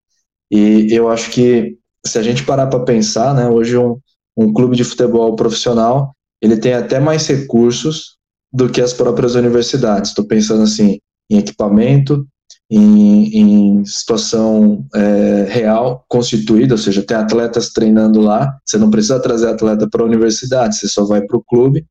[0.51, 3.99] E eu acho que se a gente parar para pensar, né, hoje um,
[4.35, 8.22] um clube de futebol profissional ele tem até mais recursos
[8.53, 10.11] do que as próprias universidades.
[10.11, 10.99] Estou pensando assim
[11.31, 12.27] em equipamento,
[12.71, 18.59] em, em situação é, real, constituída, ou seja, tem atletas treinando lá.
[18.65, 21.87] Você não precisa trazer atleta para a universidade, você só vai para o clube,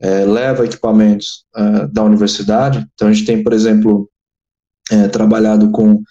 [0.00, 2.86] é, leva equipamentos é, da universidade.
[2.94, 4.08] Então a gente tem, por exemplo,
[4.90, 6.02] é, trabalhado com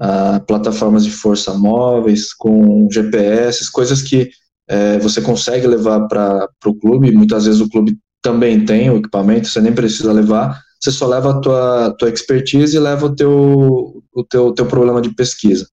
[0.00, 4.30] ah, plataformas de força móveis, com GPS, coisas que
[4.68, 7.10] é, você consegue levar para o clube.
[7.10, 11.30] Muitas vezes o clube também tem o equipamento, você nem precisa levar, você só leva
[11.30, 15.68] a tua, tua expertise e leva o teu, o teu, teu problema de pesquisa.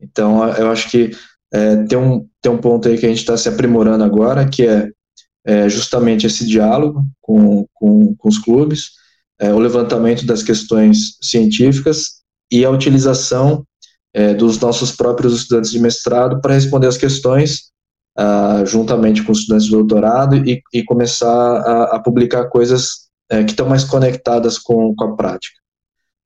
[0.00, 1.10] Então, eu acho que
[1.52, 4.66] é, tem, um, tem um ponto aí que a gente está se aprimorando agora, que
[4.66, 4.90] é,
[5.44, 8.90] é, justamente esse diálogo com, com, com os clubes,
[9.38, 13.64] é, o levantamento das questões científicas e a utilização
[14.12, 17.70] é, dos nossos próprios estudantes de mestrado para responder as questões
[18.18, 23.52] uh, juntamente com estudantes de doutorado e, e começar a, a, publicar coisas uh, que
[23.52, 25.56] estão mais conectadas com, com a prática.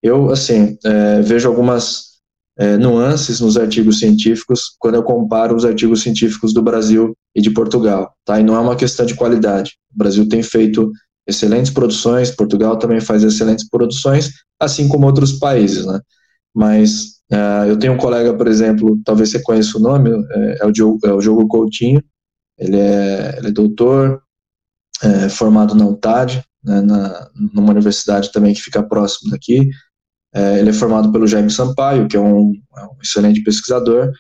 [0.03, 2.15] Eu, assim, uh, vejo algumas
[2.57, 7.51] é, nuances nos artigos científicos quando eu comparo os artigos científicos do Brasil e de
[7.51, 8.39] Portugal, tá?
[8.39, 9.73] E não é uma questão de qualidade.
[9.93, 10.93] O Brasil tem feito
[11.27, 16.01] excelentes produções, Portugal também faz excelentes produções, assim como outros países, né?
[16.55, 20.67] Mas Uh, eu tenho um colega, por exemplo, talvez você conheça o nome, é, é
[20.67, 22.01] o, Diogo, é o Diogo Coutinho,
[22.57, 24.23] ele é, ele é doutor,
[25.03, 29.69] é, formado na UTAD, né, na, numa universidade também que fica próximo daqui,
[30.33, 34.13] é, ele é formado pelo Jaime Sampaio, que é um, é um excelente pesquisador,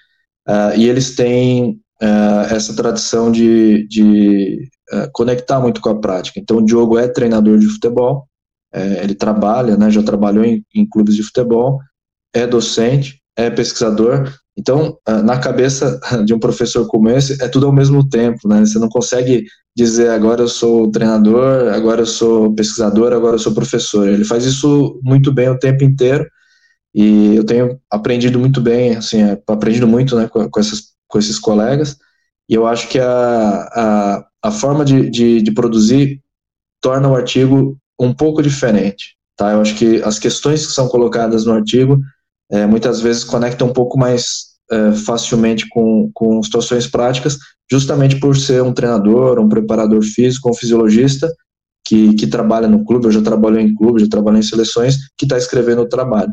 [0.48, 4.68] uh, e eles têm uh, essa tradição de, de
[5.12, 6.38] conectar muito com a prática.
[6.38, 8.28] Então, o Diogo é treinador de futebol,
[9.02, 11.80] ele trabalha, né, já trabalhou em, em clubes de futebol,
[12.34, 17.66] é docente, é pesquisador, Então, ah, na cabeça de um professor como esse, é tudo
[17.66, 18.60] ao mesmo tempo, né?
[18.64, 19.44] Você não consegue
[19.76, 24.08] dizer agora eu sou treinador, agora eu sou pesquisador, agora eu sou professor.
[24.08, 26.26] Ele faz isso muito bem o tempo inteiro
[26.94, 31.38] e eu tenho aprendido muito bem, assim, é, aprendido muito né, com, essas, com esses
[31.38, 31.96] colegas
[32.48, 36.20] e eu acho que a, a, a forma de, de, de produzir
[36.80, 39.52] torna o artigo um pouco diferente, tá?
[39.52, 41.98] Eu acho que as questões que são colocadas no artigo
[42.50, 47.38] é, muitas vezes conectam um pouco mais é, facilmente com, com situações práticas,
[47.70, 51.32] justamente por ser um treinador, um preparador físico, um fisiologista
[51.86, 55.24] que, que trabalha no clube, eu já trabalho em clube, já trabalho em seleções, que
[55.24, 56.32] está escrevendo o trabalho.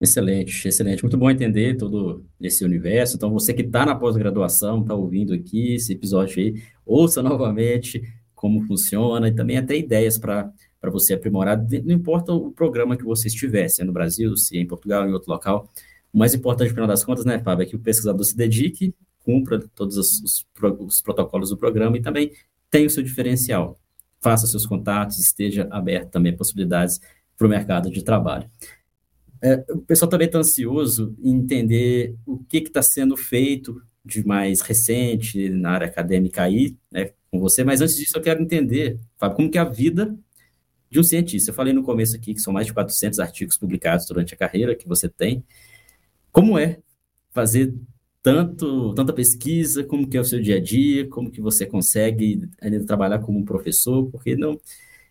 [0.00, 1.02] Excelente, excelente.
[1.02, 3.16] Muito bom entender todo esse universo.
[3.16, 8.02] Então, você que está na pós-graduação, está ouvindo aqui esse episódio aí, ouça novamente
[8.34, 10.50] como funciona e também até ideias para
[10.82, 14.58] para você aprimorar, não importa o programa que você estiver, se é no Brasil, se
[14.58, 15.72] é em Portugal, em outro local.
[16.12, 18.92] O mais importante, no final das contas, né, Fábio, é que o pesquisador se dedique,
[19.24, 20.46] cumpra todos os, os,
[20.80, 22.32] os protocolos do programa e também
[22.68, 23.78] tenha o seu diferencial.
[24.20, 27.00] Faça seus contatos, esteja aberto também a possibilidades
[27.38, 28.50] para o mercado de trabalho.
[29.40, 34.60] É, o pessoal também está ansioso em entender o que está sendo feito de mais
[34.60, 39.36] recente na área acadêmica aí, né, com você, mas antes disso eu quero entender, Fábio,
[39.36, 40.12] como que a vida
[40.92, 41.50] de um cientista.
[41.50, 44.76] Eu falei no começo aqui que são mais de 400 artigos publicados durante a carreira
[44.76, 45.42] que você tem.
[46.30, 46.78] Como é
[47.32, 47.74] fazer
[48.22, 52.48] tanto, tanta pesquisa, como que é o seu dia a dia, como que você consegue
[52.60, 54.60] ainda trabalhar como professor, porque não...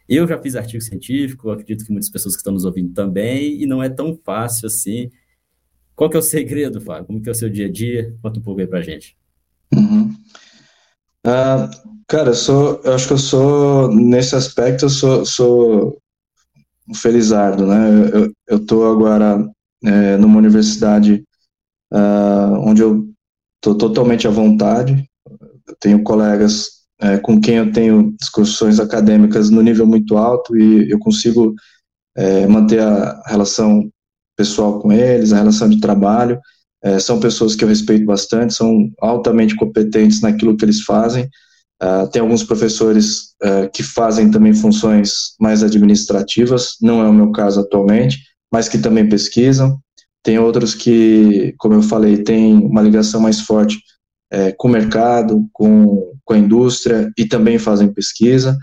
[0.07, 3.65] Eu já fiz artigo científico, acredito que muitas pessoas que estão nos ouvindo também, e
[3.65, 5.09] não é tão fácil assim.
[5.95, 7.05] Qual que é o segredo, Fábio?
[7.05, 8.15] Como que é o seu dia a dia?
[8.21, 9.15] Conta um pouco aí pra gente.
[9.73, 10.13] Uhum.
[11.25, 15.97] Uh, Cara, eu sou, eu acho que eu sou, nesse aspecto, eu sou, sou
[16.85, 18.33] um felizardo, né?
[18.49, 19.49] Eu, tô agora
[19.81, 21.23] é, numa universidade
[21.93, 23.07] uh, onde eu
[23.61, 25.09] tô totalmente à vontade,
[25.65, 30.91] eu tenho colegas é, com quem eu tenho discussões acadêmicas no nível muito alto e
[30.91, 31.55] eu consigo
[32.17, 33.89] é, manter a relação
[34.35, 36.37] pessoal com eles, a relação de trabalho.
[36.83, 41.29] É, são pessoas que eu respeito bastante, são altamente competentes naquilo que eles fazem.
[41.81, 47.31] Uh, tem alguns professores uh, que fazem também funções mais administrativas, não é o meu
[47.31, 48.19] caso atualmente,
[48.51, 49.79] mas que também pesquisam.
[50.23, 53.79] Tem outros que, como eu falei, têm uma ligação mais forte
[54.31, 58.57] é, com o mercado, com, com a indústria e também fazem pesquisa.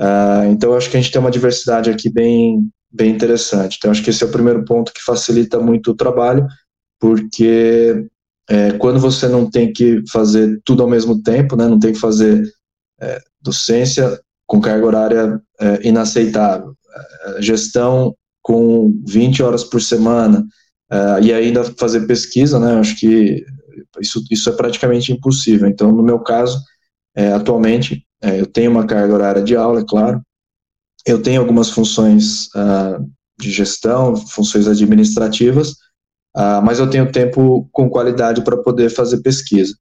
[0.00, 3.76] Uh, então, acho que a gente tem uma diversidade aqui bem, bem interessante.
[3.76, 6.46] Então, acho que esse é o primeiro ponto que facilita muito o trabalho,
[6.98, 8.06] porque
[8.48, 11.98] é, quando você não tem que fazer tudo ao mesmo tempo, né, não tem que
[11.98, 12.46] fazer
[13.00, 16.74] é, docência com carga horária é, inaceitável,
[17.26, 20.44] é, gestão com 20 horas por semana,
[20.90, 23.44] é, e ainda fazer pesquisa, né, acho que
[24.00, 25.68] isso, isso é praticamente impossível.
[25.68, 26.60] Então, no meu caso,
[27.16, 30.22] é, atualmente, eu tenho uma carga horária de aula, é claro,
[31.06, 33.06] eu tenho algumas funções uh,
[33.38, 35.74] de gestão, funções administrativas,
[36.36, 39.74] Uh, mas eu tenho tempo com qualidade para poder fazer pesquisa.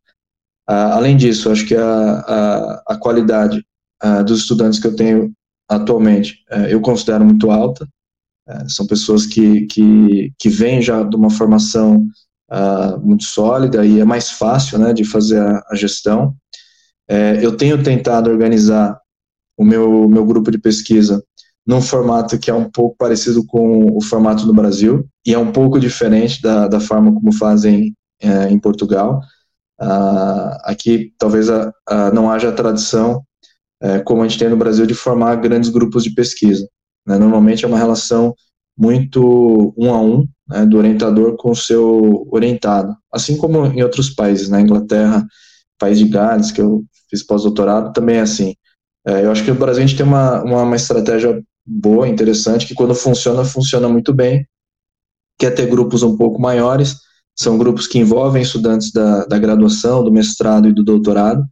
[0.70, 3.66] Uh, além disso, acho que a, a, a qualidade
[4.04, 5.34] uh, dos estudantes que eu tenho
[5.68, 7.88] atualmente eh, eu considero muito alta.
[8.48, 12.08] Eh, são pessoas que, que, que vêm já de uma formação
[13.02, 16.36] muito sólida e é mais fácil né, de fazer a, a gestão.
[17.10, 19.00] Eh, eu tenho tentado organizar
[19.58, 21.24] o meu, meu grupo de pesquisa
[21.66, 25.52] num formato que é um pouco parecido com o formato do Brasil e é um
[25.52, 29.22] pouco diferente da, da forma como fazem é, em Portugal.
[29.82, 33.24] Uh, aqui talvez a, a não haja a tradição,
[33.82, 36.68] é, como a gente tem no Brasil, de formar grandes grupos de pesquisa.
[37.06, 37.18] Né?
[37.18, 38.34] Normalmente é uma relação
[38.78, 44.10] muito um a um né, do orientador com o seu orientado, assim como em outros
[44.10, 44.64] países, na né?
[44.64, 45.26] Inglaterra,
[45.78, 48.56] País de Gales, que eu fiz pós-doutorado, também é assim.
[49.06, 52.68] É, eu acho que no Brasil a gente tem uma, uma, uma estratégia boa, interessante,
[52.68, 54.48] que quando funciona, funciona muito bem,
[55.38, 56.98] que é ter grupos um pouco maiores,
[57.36, 61.44] são grupos que envolvem estudantes da, da graduação, do mestrado e do doutorado,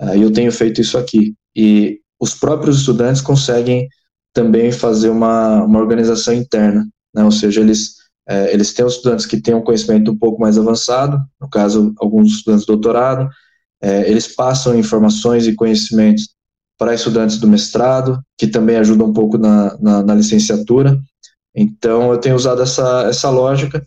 [0.00, 1.34] uh, e eu tenho feito isso aqui.
[1.54, 3.88] E os próprios estudantes conseguem
[4.32, 7.94] também fazer uma, uma organização interna, né, ou seja, eles,
[8.28, 12.28] é, eles têm estudantes que têm um conhecimento um pouco mais avançado, no caso, alguns
[12.28, 13.28] estudantes de doutorado,
[13.80, 16.28] é, eles passam informações e conhecimentos
[16.78, 20.98] para estudantes do mestrado, que também ajuda um pouco na, na, na licenciatura.
[21.54, 23.84] Então, eu tenho usado essa, essa lógica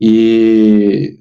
[0.00, 1.18] e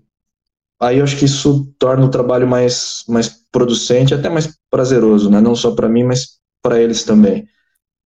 [0.81, 5.39] aí eu acho que isso torna o trabalho mais, mais producente, até mais prazeroso, né?
[5.39, 7.47] não só para mim, mas para eles também.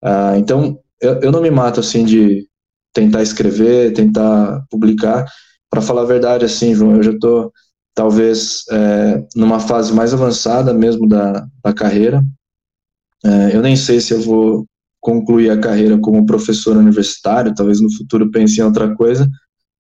[0.03, 2.47] Ah, então, eu, eu não me mato assim de
[2.93, 5.25] tentar escrever, tentar publicar.
[5.69, 7.51] para falar a verdade, assim, João, eu já estou
[7.93, 12.23] talvez é, numa fase mais avançada mesmo da, da carreira.
[13.25, 14.65] É, eu nem sei se eu vou
[15.01, 19.29] concluir a carreira como professor universitário, talvez no futuro pense em outra coisa,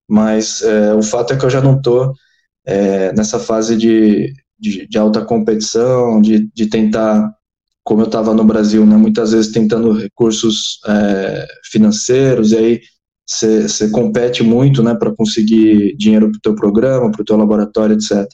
[0.09, 2.13] mas é, o fato é que eu já não estou
[2.65, 7.33] é, nessa fase de, de, de, alta competição, de, de tentar,
[7.85, 12.81] como eu estava no Brasil, né, muitas vezes tentando recursos é, financeiros, e aí
[13.27, 17.95] você compete muito né, para conseguir dinheiro para o teu programa, para o teu laboratório,
[17.95, 18.27] etc.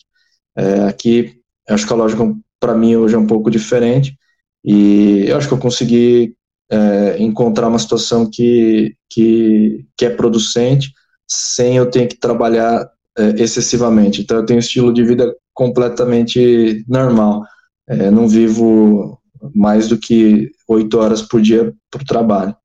[0.57, 1.35] É, aqui,
[1.69, 4.17] acho que a lógica para mim hoje é um pouco diferente,
[4.65, 6.35] e eu acho que eu consegui
[6.71, 10.93] é, encontrar uma situação que, que, que é producente,
[11.29, 12.89] sem eu ter que trabalhar
[13.19, 14.23] é, excessivamente.
[14.23, 17.45] Então, eu tenho um estilo de vida completamente normal.
[17.87, 19.21] É, não vivo
[19.55, 22.57] mais do que oito horas por dia para o trabalho.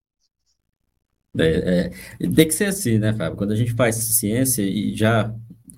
[1.38, 3.38] É, é, tem que ser assim, né, Fábio?
[3.38, 5.34] Quando a gente faz ciência e já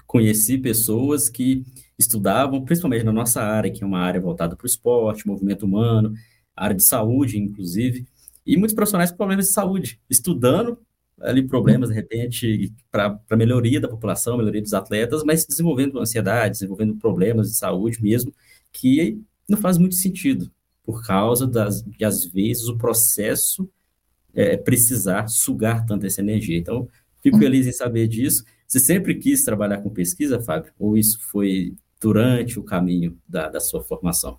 [0.08, 1.64] conheci pessoas que
[2.02, 6.14] estudavam, principalmente na nossa área, que é uma área voltada para o esporte, movimento humano,
[6.56, 8.06] área de saúde, inclusive,
[8.46, 10.78] e muitos profissionais com problemas de saúde, estudando
[11.22, 16.96] ali problemas, de repente, para melhoria da população, melhoria dos atletas, mas desenvolvendo ansiedade, desenvolvendo
[16.96, 18.34] problemas de saúde mesmo,
[18.72, 20.52] que não faz muito sentido,
[20.84, 23.70] por causa das, de, às vezes, o processo
[24.34, 26.58] é, precisar sugar tanta essa energia.
[26.58, 26.88] Então,
[27.22, 28.44] fico feliz em saber disso.
[28.68, 30.72] Você sempre quis trabalhar com pesquisa, Fábio?
[30.80, 34.38] Ou isso foi durante o caminho da, da sua formação?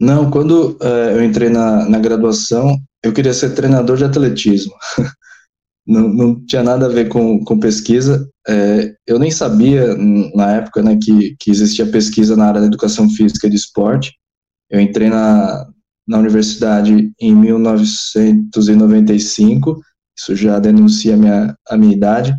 [0.00, 4.72] Não, quando uh, eu entrei na, na graduação, eu queria ser treinador de atletismo.
[5.86, 8.28] não, não tinha nada a ver com, com pesquisa.
[8.48, 9.94] É, eu nem sabia,
[10.34, 14.12] na época, né, que, que existia pesquisa na área da educação física e de esporte.
[14.70, 15.66] Eu entrei na,
[16.06, 19.80] na universidade em 1995,
[20.16, 22.34] isso já denuncia a minha, a minha idade,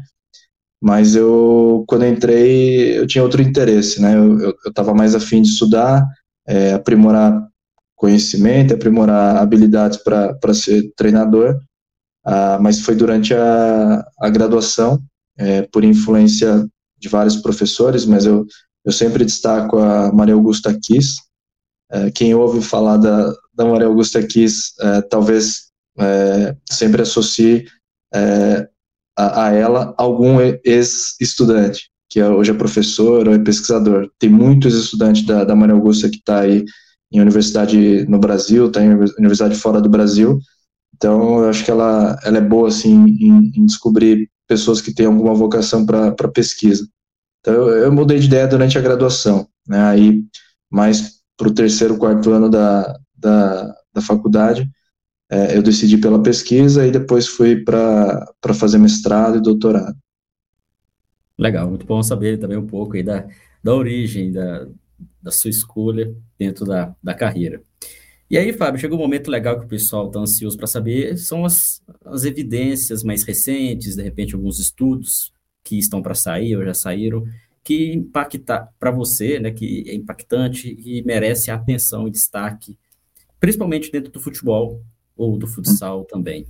[0.83, 6.05] mas eu, quando entrei, eu tinha outro interesse, né, eu estava mais afim de estudar,
[6.45, 7.47] é, aprimorar
[7.95, 11.57] conhecimento, aprimorar habilidades para ser treinador,
[12.25, 15.01] ah, mas foi durante a, a graduação,
[15.37, 16.67] é, por influência
[16.99, 18.45] de vários professores, mas eu,
[18.83, 21.15] eu sempre destaco a Maria Augusta Kiss,
[21.93, 27.67] é, quem ouve falar da, da Maria Augusta Kiss, é, talvez é, sempre associe
[28.13, 28.67] é,
[29.17, 34.09] a, a, ela algum ex-estudante, que hoje é professor ou é pesquisador.
[34.19, 36.63] Tem muitos estudantes da, da Maria Augusta que está aí
[37.11, 40.39] em universidade no Brasil, está em universidade fora do Brasil.
[40.95, 45.05] Então, eu acho que ela, ela é boa assim em, em descobrir pessoas que têm
[45.05, 46.87] alguma vocação para pesquisa.
[47.39, 49.81] Então, eu, eu, mudei de ideia durante a graduação, né?
[49.83, 50.23] Aí,
[50.71, 54.69] mais para o terceiro, quarto ano da, da, da faculdade,
[55.33, 59.97] é, eu decidi pela pesquisa e depois fui para fazer mestrado e doutorado.
[61.35, 63.27] Legal, muito bom saber também um pouco aí da,
[63.63, 64.67] da origem, da,
[65.19, 67.63] da sua escolha dentro da, da carreira.
[68.29, 71.45] E aí, Fábio, chegou um momento legal que o pessoal está ansioso para saber, são
[71.45, 76.75] as, as evidências mais recentes, de repente alguns estudos que estão para sair ou já
[76.75, 77.25] saíram,
[77.63, 82.77] que impacta para você, né, que é impactante e merece atenção e destaque,
[83.39, 84.83] principalmente dentro do futebol
[85.15, 86.47] ou do futsal também.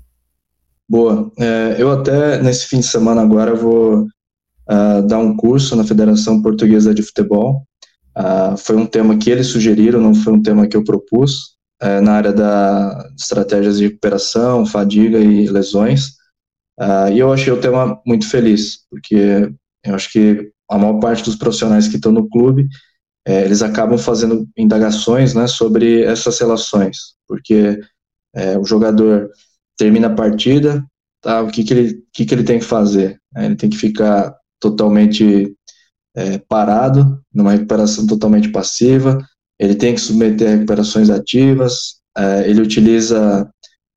[0.87, 1.31] Boa.
[1.39, 6.41] É, eu até nesse fim de semana agora vou uh, dar um curso na Federação
[6.41, 7.63] Portuguesa de Futebol.
[8.17, 12.01] Uh, foi um tema que eles sugeriram, não foi um tema que eu propus, uh,
[12.01, 16.09] na área da estratégias de recuperação, fadiga e lesões.
[16.79, 19.51] Uh, e eu achei o tema muito feliz, porque
[19.83, 22.67] eu acho que a maior parte dos profissionais que estão no clube,
[23.25, 26.97] é, eles acabam fazendo indagações né, sobre essas relações,
[27.27, 27.79] porque
[28.35, 29.29] é, o jogador
[29.77, 30.83] termina a partida,
[31.21, 33.19] tá, o que, que, ele, que, que ele tem que fazer?
[33.35, 35.55] É, ele tem que ficar totalmente
[36.15, 39.19] é, parado, numa recuperação totalmente passiva,
[39.59, 43.49] ele tem que submeter recuperações ativas, é, ele utiliza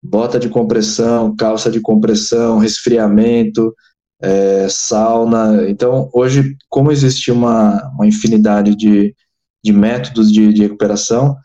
[0.02, 3.74] bota de compressão, calça de compressão, resfriamento,
[4.20, 5.68] é, sauna.
[5.68, 9.14] Então, hoje, como existe uma, uma infinidade de,
[9.64, 11.36] de métodos de, de recuperação,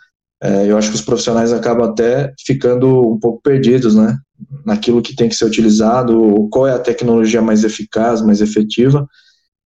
[0.44, 4.18] é, eu acho que os profissionais acabam até ficando um pouco perdidos, né?
[4.66, 9.08] Naquilo que tem que ser utilizado, qual é a tecnologia mais eficaz, mais efetiva.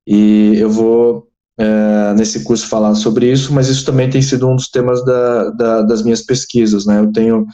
[0.05, 4.55] E eu vou, é, nesse curso, falar sobre isso, mas isso também tem sido um
[4.55, 6.99] dos temas da, da, das minhas pesquisas, né?
[6.99, 7.45] Eu tenho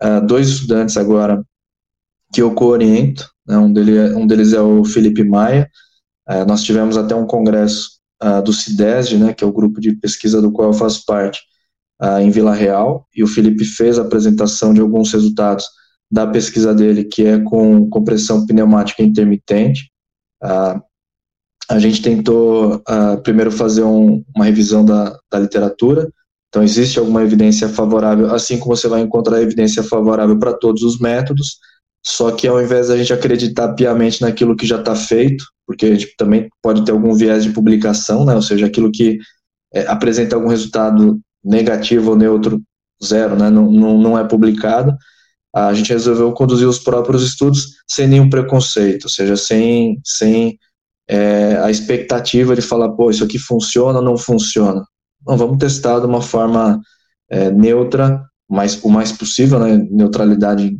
[0.00, 1.42] é, dois estudantes agora
[2.32, 3.56] que eu co-oriento, né?
[3.56, 5.70] um, dele, é, um deles é o Felipe Maia,
[6.28, 7.90] é, nós tivemos até um congresso
[8.22, 11.40] uh, do CIDESD, né, que é o grupo de pesquisa do qual eu faço parte,
[12.02, 15.66] uh, em Vila Real, e o Felipe fez a apresentação de alguns resultados
[16.10, 19.90] da pesquisa dele, que é com compressão pneumática intermitente.
[20.42, 20.80] Uh,
[21.68, 26.08] a gente tentou uh, primeiro fazer um, uma revisão da, da literatura,
[26.48, 30.98] então existe alguma evidência favorável, assim como você vai encontrar evidência favorável para todos os
[30.98, 31.58] métodos,
[32.04, 35.94] só que ao invés da gente acreditar piamente naquilo que já está feito, porque a
[35.94, 39.18] gente também pode ter algum viés de publicação, né, ou seja, aquilo que
[39.74, 42.60] é, apresenta algum resultado negativo ou neutro,
[43.04, 44.96] zero, né, não, não, não é publicado,
[45.54, 50.58] a gente resolveu conduzir os próprios estudos sem nenhum preconceito, ou seja, sem, sem
[51.08, 54.84] é, a expectativa de falar, pô, isso aqui funciona ou não funciona.
[55.26, 56.80] Não, vamos testar de uma forma
[57.30, 59.78] é, neutra, mas o mais possível, né?
[59.90, 60.78] Neutralidade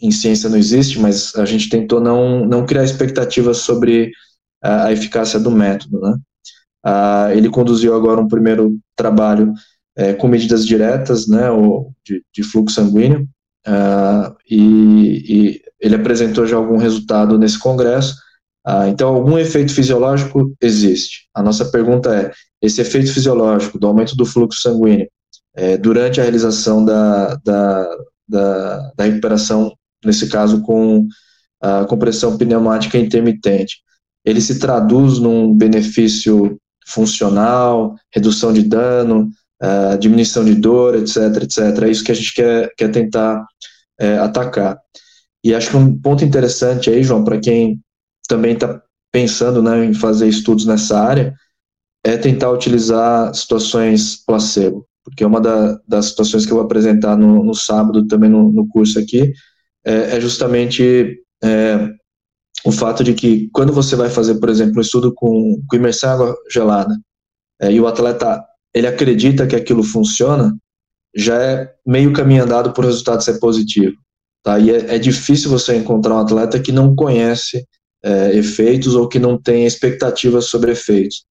[0.00, 4.10] em ciência não existe, mas a gente tentou não, não criar expectativas sobre
[4.62, 6.16] a, a eficácia do método, né?
[6.84, 9.52] Ah, ele conduziu agora um primeiro trabalho
[9.96, 13.28] é, com medidas diretas, né, ou de, de fluxo sanguíneo,
[13.66, 18.16] ah, e, e, ele apresentou já algum resultado nesse congresso.
[18.64, 21.28] Ah, então, algum efeito fisiológico existe.
[21.34, 25.08] A nossa pergunta é: esse efeito fisiológico do aumento do fluxo sanguíneo
[25.54, 27.88] é, durante a realização da, da,
[28.28, 29.72] da, da, recuperação,
[30.04, 31.06] nesse caso com
[31.60, 33.78] a compressão pneumática intermitente,
[34.24, 39.30] ele se traduz num benefício funcional, redução de dano,
[39.62, 41.82] uh, diminuição de dor, etc, etc.
[41.82, 43.44] É isso que a gente quer, quer tentar
[43.98, 44.78] é, atacar.
[45.44, 47.80] E acho que um ponto interessante aí, João, para quem
[48.28, 48.80] também está
[49.12, 51.34] pensando né, em fazer estudos nessa área,
[52.04, 57.44] é tentar utilizar situações placebo, porque uma da, das situações que eu vou apresentar no,
[57.44, 59.32] no sábado também no, no curso aqui
[59.84, 61.88] é, é justamente é,
[62.64, 66.10] o fato de que quando você vai fazer, por exemplo, um estudo com, com imersão
[66.10, 66.96] água gelada
[67.60, 68.42] é, e o atleta
[68.74, 70.56] ele acredita que aquilo funciona,
[71.14, 73.96] já é meio caminho andado para o resultado ser positivo.
[74.42, 74.58] Tá?
[74.58, 77.66] E é, é difícil você encontrar um atleta que não conhece
[78.02, 81.24] é, efeitos ou que não tem expectativas sobre efeitos.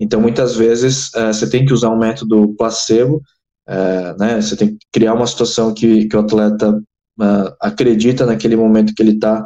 [0.00, 3.22] Então, muitas vezes, é, você tem que usar um método placebo,
[3.66, 4.40] é, né?
[4.40, 6.80] você tem que criar uma situação que, que o atleta
[7.20, 9.44] é, acredita naquele momento que ele está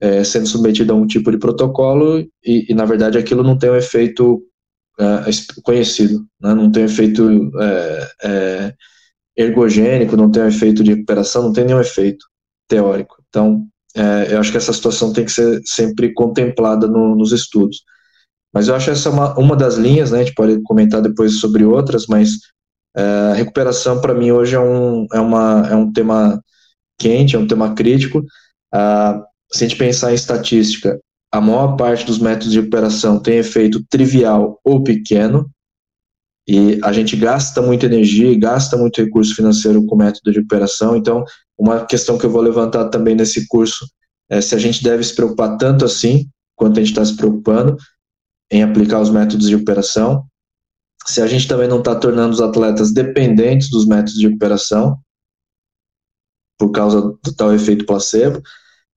[0.00, 3.70] é, sendo submetido a um tipo de protocolo e, e, na verdade, aquilo não tem
[3.70, 4.42] um efeito
[5.62, 6.54] conhecido, né?
[6.54, 7.50] não tem efeito
[9.36, 12.24] ergogênico, não tem efeito de recuperação, não tem nenhum efeito
[12.68, 13.16] teórico.
[13.28, 13.66] Então,
[13.96, 17.82] é, eu acho que essa situação tem que ser sempre contemplada no, nos estudos.
[18.52, 21.64] Mas eu acho essa uma, uma das linhas, né, a gente pode comentar depois sobre
[21.64, 22.30] outras, mas
[22.96, 26.40] é, recuperação para mim hoje é um, é, uma, é um tema
[26.98, 28.24] quente, é um tema crítico.
[28.72, 29.20] Ah,
[29.52, 30.98] se a gente pensar em estatística,
[31.34, 35.50] a maior parte dos métodos de recuperação tem efeito trivial ou pequeno,
[36.46, 40.96] e a gente gasta muita energia e gasta muito recurso financeiro com método de recuperação,
[40.96, 41.24] então
[41.58, 43.84] uma questão que eu vou levantar também nesse curso
[44.30, 47.76] é se a gente deve se preocupar tanto assim quanto a gente está se preocupando
[48.48, 50.24] em aplicar os métodos de recuperação,
[51.04, 54.96] se a gente também não está tornando os atletas dependentes dos métodos de recuperação
[56.56, 58.40] por causa do tal efeito placebo,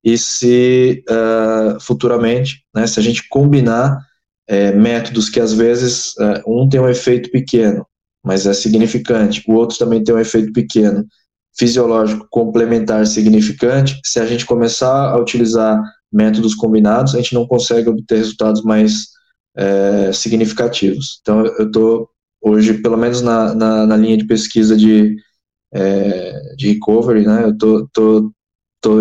[0.07, 3.99] e se uh, futuramente, né, se a gente combinar
[4.47, 7.85] é, métodos que às vezes uh, um tem um efeito pequeno,
[8.23, 11.05] mas é significante, o outro também tem um efeito pequeno,
[11.59, 15.77] fisiológico complementar significante, se a gente começar a utilizar
[16.09, 19.07] métodos combinados, a gente não consegue obter resultados mais
[19.57, 21.19] é, significativos.
[21.19, 22.09] Então, eu estou
[22.41, 25.17] hoje, pelo menos na, na, na, linha de pesquisa de,
[25.73, 28.31] é, de recovery, né, eu tô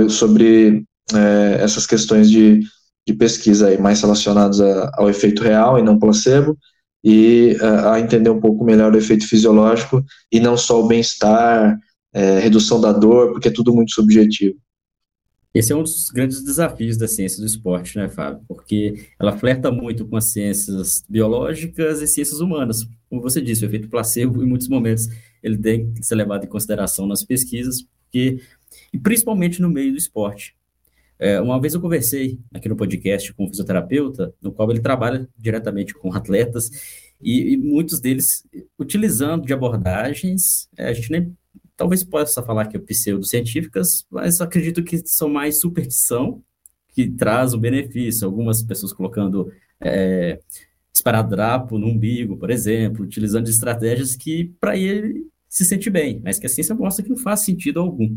[0.09, 0.84] sobre
[1.14, 2.61] é, essas questões de,
[3.07, 6.57] de pesquisa aí, mais relacionadas a, ao efeito real e não placebo,
[7.04, 11.78] e a, a entender um pouco melhor o efeito fisiológico, e não só o bem-estar,
[12.12, 14.57] é, redução da dor, porque é tudo muito subjetivo.
[15.57, 18.42] Esse é um dos grandes desafios da ciência do esporte, né, Fábio?
[18.46, 22.86] Porque ela flerta muito com as ciências biológicas e ciências humanas.
[23.09, 25.09] Como você disse, o efeito placebo, em muitos momentos,
[25.42, 28.38] ele tem que ser levado em consideração nas pesquisas, porque,
[28.92, 30.54] e principalmente no meio do esporte.
[31.19, 35.29] É, uma vez eu conversei aqui no podcast com um fisioterapeuta, no qual ele trabalha
[35.37, 36.71] diretamente com atletas,
[37.21, 38.47] e, e muitos deles
[38.79, 41.35] utilizando de abordagens, é, a gente nem
[41.77, 46.43] talvez possa falar que é pseudocientíficas, mas acredito que são mais superstição
[46.89, 48.27] que traz o benefício.
[48.27, 50.41] Algumas pessoas colocando é,
[50.93, 56.47] esparadrapo no umbigo, por exemplo, utilizando estratégias que para ele se sente bem, mas que
[56.47, 58.17] a ciência mostra que não faz sentido algum.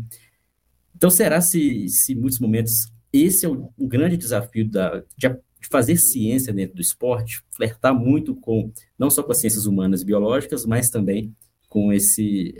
[0.96, 5.28] Então, será se, se em muitos momentos esse é o, o grande desafio da, de,
[5.28, 10.02] de, fazer ciência dentro do esporte, flertar muito com, não só com as ciências humanas
[10.02, 11.34] e biológicas, mas também
[11.68, 12.54] com esse,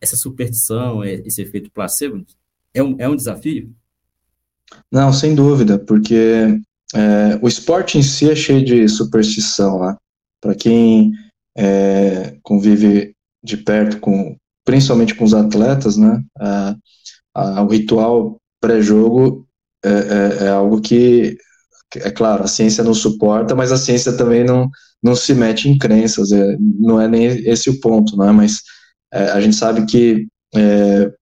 [0.00, 2.24] essa superstição, esse efeito placebo?
[2.74, 3.72] É um, é um desafio?
[4.90, 6.60] Não, sem dúvida, porque
[6.94, 9.80] é, o esporte em si é cheio de superstição.
[9.80, 9.96] Né?
[10.40, 11.12] Para quem
[11.56, 16.22] é, convive de perto com, principalmente com os atletas, né?
[16.38, 16.76] A,
[17.36, 19.46] o ritual pré-jogo
[19.84, 21.36] é, é, é, algo que,
[21.96, 24.68] é claro, a ciência não suporta, mas a ciência também não,
[25.02, 28.32] não se mete em crenças, é, não é nem esse o ponto, né?
[28.32, 28.62] Mas
[29.12, 31.12] é, a gente sabe que, é,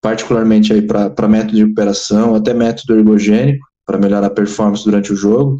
[0.00, 5.16] particularmente aí para método de recuperação, até método ergogênico, para melhorar a performance durante o
[5.16, 5.58] jogo,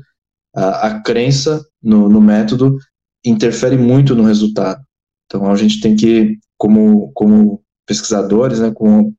[0.54, 2.78] a, a crença no, no método
[3.24, 4.82] interfere muito no resultado.
[5.26, 9.14] Então a gente tem que, como, como pesquisadores, né, como,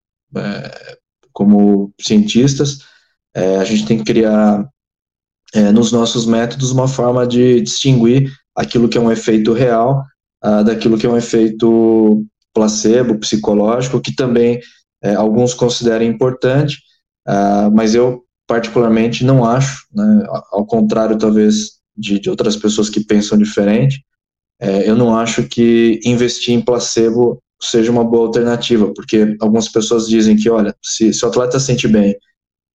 [1.34, 2.80] como cientistas,
[3.36, 4.66] é, a gente tem que criar
[5.54, 10.04] é, nos nossos métodos uma forma de distinguir aquilo que é um efeito real
[10.44, 14.60] uh, daquilo que é um efeito placebo, psicológico, que também
[15.04, 16.78] é, alguns consideram importante,
[17.28, 23.04] uh, mas eu particularmente não acho, né, ao contrário talvez de, de outras pessoas que
[23.04, 24.06] pensam diferente,
[24.60, 30.08] é, eu não acho que investir em placebo seja uma boa alternativa, porque algumas pessoas
[30.08, 32.16] dizem que, olha, se, se o atleta se sente bem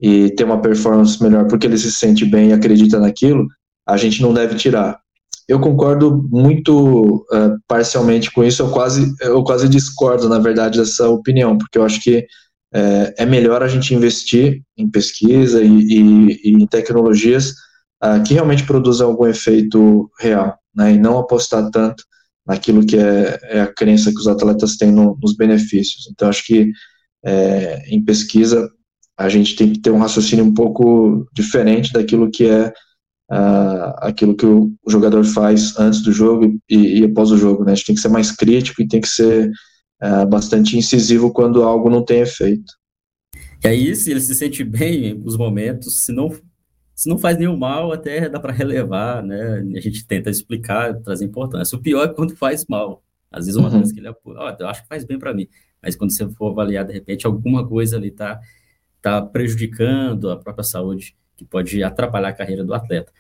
[0.02, 3.46] e tem uma performance melhor porque ele se sente bem e acredita naquilo,
[3.88, 5.00] a gente não deve tirar.
[5.48, 11.10] Eu concordo muito uh, parcialmente com isso, eu quase, eu quase discordo, na verdade, dessa
[11.10, 12.26] opinião, porque eu acho que
[12.72, 17.50] é, é melhor a gente investir em pesquisa e, e, e em tecnologias
[18.04, 22.04] uh, que realmente produzam algum efeito real né, e não apostar tanto
[22.50, 26.10] naquilo que é, é, a crença que os atletas têm no, nos benefícios.
[26.12, 26.72] Então, acho que
[27.24, 28.68] é, em pesquisa
[29.16, 32.70] a gente tem que ter um raciocínio um pouco diferente daquilo que é
[33.30, 37.66] uh, aquilo que o jogador faz antes do jogo e, e, após o jogo.
[37.66, 37.74] Né?
[37.74, 39.52] A gente tem que ser mais crítico e tem que ser
[40.02, 42.72] uh, bastante incisivo quando algo não tem efeito.
[43.62, 46.32] E aí, se ele se sente bem nos momentos, se não
[47.00, 49.64] se não faz nenhum mal, até dá para relevar, né?
[49.74, 51.78] A gente tenta explicar, trazer importância.
[51.78, 53.02] O pior é quando faz mal.
[53.32, 53.78] Às vezes uma uhum.
[53.78, 55.48] coisa que ele oh, eu acho que faz bem para mim,
[55.82, 58.42] mas quando você for avaliar de repente alguma coisa ali tá
[59.02, 63.14] tá prejudicando a própria saúde, que pode atrapalhar a carreira do atleta.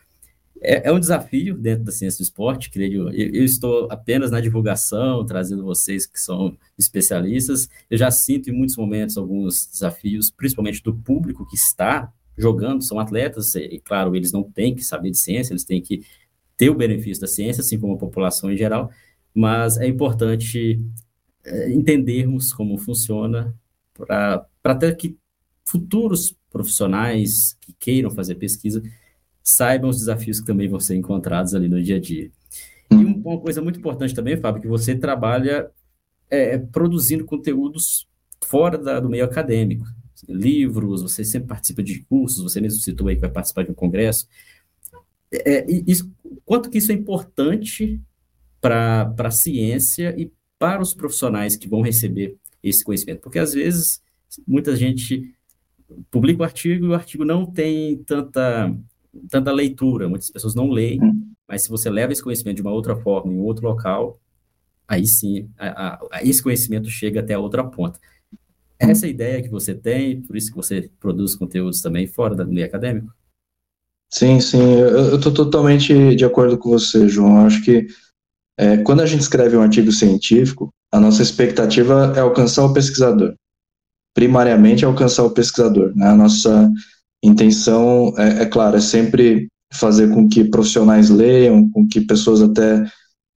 [0.61, 3.07] É, é um desafio dentro da ciência do esporte, creio.
[3.13, 7.69] Eu, eu estou apenas na divulgação, trazendo vocês que são especialistas.
[7.89, 12.99] Eu já sinto em muitos momentos alguns desafios, principalmente do público que está jogando, são
[12.99, 16.03] atletas, e claro, eles não têm que saber de ciência, eles têm que
[16.55, 18.89] ter o benefício da ciência, assim como a população em geral,
[19.33, 20.81] mas é importante
[21.45, 23.53] é, entendermos como funciona
[23.93, 25.17] para até que
[25.65, 28.81] futuros profissionais que queiram fazer pesquisa
[29.43, 32.31] saibam os desafios que também vão ser encontrados ali no dia a dia.
[32.91, 35.69] E uma coisa muito importante também, Fábio, que você trabalha
[36.29, 38.07] é, produzindo conteúdos
[38.43, 39.85] fora da, do meio acadêmico
[40.27, 43.75] livros, você sempre participa de cursos, você mesmo citou aí que vai participar de um
[43.75, 44.27] congresso.
[45.31, 46.11] É, isso,
[46.45, 48.01] quanto que isso é importante
[48.59, 53.21] para a ciência e para os profissionais que vão receber esse conhecimento?
[53.21, 54.01] Porque às vezes
[54.47, 55.33] muita gente
[56.11, 58.75] publica o artigo e o artigo não tem tanta,
[59.29, 61.31] tanta leitura, muitas pessoas não leem, hum.
[61.47, 64.19] mas se você leva esse conhecimento de uma outra forma, em outro local,
[64.87, 67.99] aí sim, a, a esse conhecimento chega até a outra ponta.
[68.79, 72.65] Essa ideia que você tem, por isso que você produz conteúdos também fora do meio
[72.65, 73.13] acadêmico?
[74.09, 77.41] Sim, sim, eu estou totalmente de acordo com você, João.
[77.41, 77.85] Eu acho que
[78.57, 83.35] é, quando a gente escreve um artigo científico, a nossa expectativa é alcançar o pesquisador.
[84.15, 85.95] Primariamente, alcançar o pesquisador.
[85.95, 86.07] Né?
[86.07, 86.71] A nossa
[87.23, 92.83] intenção, é, é claro, é sempre fazer com que profissionais leiam, com que pessoas até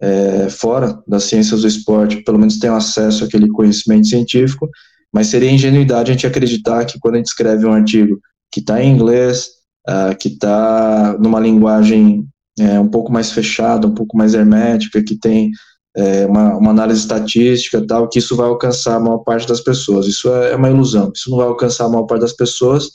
[0.01, 4.69] é, fora das ciências do esporte, pelo menos tenham acesso àquele conhecimento científico,
[5.13, 8.19] mas seria ingenuidade a gente acreditar que quando a gente escreve um artigo
[8.51, 9.49] que está em inglês,
[9.89, 12.27] uh, que está numa linguagem
[12.59, 15.51] é, um pouco mais fechada, um pouco mais hermética, que tem
[15.97, 20.07] é, uma, uma, análise estatística tal, que isso vai alcançar a maior parte das pessoas.
[20.07, 22.91] Isso é, é uma ilusão, isso não vai alcançar a maior parte das pessoas,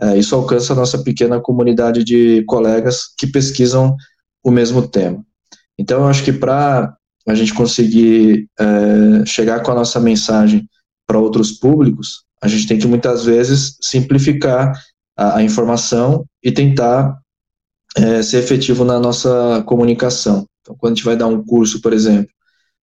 [0.00, 3.96] é, isso alcança a nossa pequena comunidade de colegas que pesquisam
[4.44, 5.24] o mesmo tema.
[5.78, 6.94] Então, eu acho que para
[7.28, 10.68] a gente conseguir é, chegar com a nossa mensagem
[11.06, 14.72] para outros públicos, a gente tem que muitas vezes simplificar
[15.16, 17.18] a, a informação e tentar
[17.96, 20.44] é, ser efetivo na nossa comunicação.
[20.60, 22.30] Então, quando a gente vai dar um curso, por exemplo,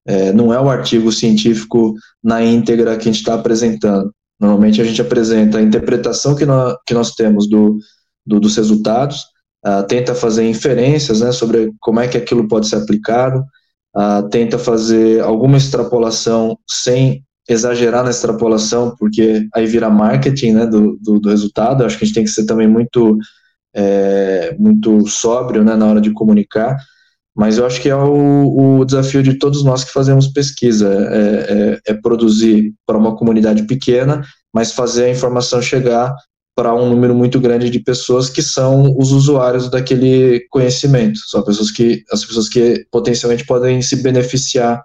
[0.05, 1.93] é, não é o artigo científico
[2.23, 4.11] na íntegra que a gente está apresentando.
[4.39, 7.77] Normalmente a gente apresenta a interpretação que nós, que nós temos do,
[8.25, 9.23] do dos resultados,
[9.65, 13.39] uh, tenta fazer inferências né, sobre como é que aquilo pode ser aplicado,
[13.95, 20.97] uh, tenta fazer alguma extrapolação sem exagerar na extrapolação, porque aí vira marketing né, do,
[21.01, 21.83] do, do resultado.
[21.83, 23.17] Acho que a gente tem que ser também muito
[23.73, 26.77] é, muito sóbrio né, na hora de comunicar,
[27.35, 31.79] mas eu acho que é o, o desafio de todos nós que fazemos pesquisa, é,
[31.87, 34.21] é, é produzir para uma comunidade pequena,
[34.53, 36.15] mas fazer a informação chegar
[36.55, 41.71] para um número muito grande de pessoas que são os usuários daquele conhecimento, são pessoas
[41.71, 44.83] que as pessoas que potencialmente podem se beneficiar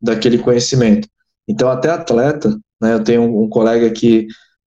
[0.00, 1.08] daquele conhecimento.
[1.48, 4.26] Então até atleta, né, eu tenho um, colega que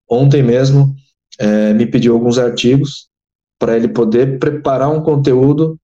[0.10, 0.96] ontem mesmo
[1.40, 3.08] é, me pediu alguns artigos
[3.60, 5.78] para ele poder preparar um conteúdo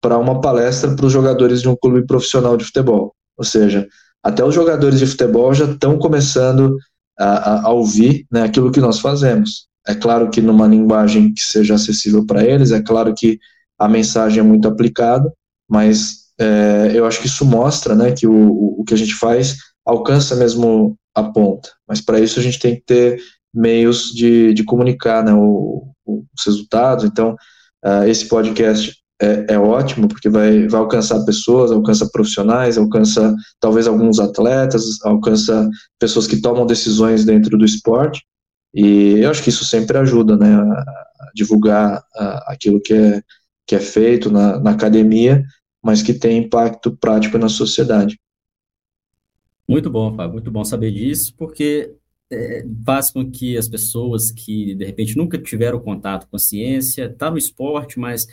[0.00, 3.14] para uma palestra para os jogadores de um clube profissional de futebol.
[3.36, 3.86] Ou seja,
[4.22, 6.76] até os jogadores de futebol já estão começando
[7.18, 9.68] a, a, a ouvir né, aquilo que nós fazemos.
[9.86, 13.38] É claro que numa linguagem que seja acessível para eles, é claro que
[13.78, 15.32] a mensagem é muito aplicada,
[15.68, 19.56] mas é, eu acho que isso mostra né, que o, o que a gente faz
[19.86, 21.70] alcança mesmo a ponta.
[21.88, 23.20] Mas para isso a gente tem que ter
[23.52, 27.04] meios de, de comunicar né, o, os resultados.
[27.04, 27.34] Então,
[27.84, 33.86] uh, esse podcast é, é, ótimo porque vai, vai alcançar pessoas, alcança profissionais, alcança talvez
[33.86, 35.68] alguns atletas, alcança
[35.98, 38.22] pessoas que tomam decisões dentro do esporte.
[38.72, 40.84] E eu acho que isso sempre ajuda, né, a
[41.34, 42.02] divulgar
[42.46, 43.20] aquilo que é,
[43.66, 45.42] que é feito na, na academia,
[45.82, 48.18] mas que tem impacto prático na sociedade.
[49.70, 51.94] Muito bom, Fábio, muito bom saber disso, porque
[52.28, 57.08] é, faz com que as pessoas que, de repente, nunca tiveram contato com a ciência,
[57.08, 58.26] tá no esporte, mas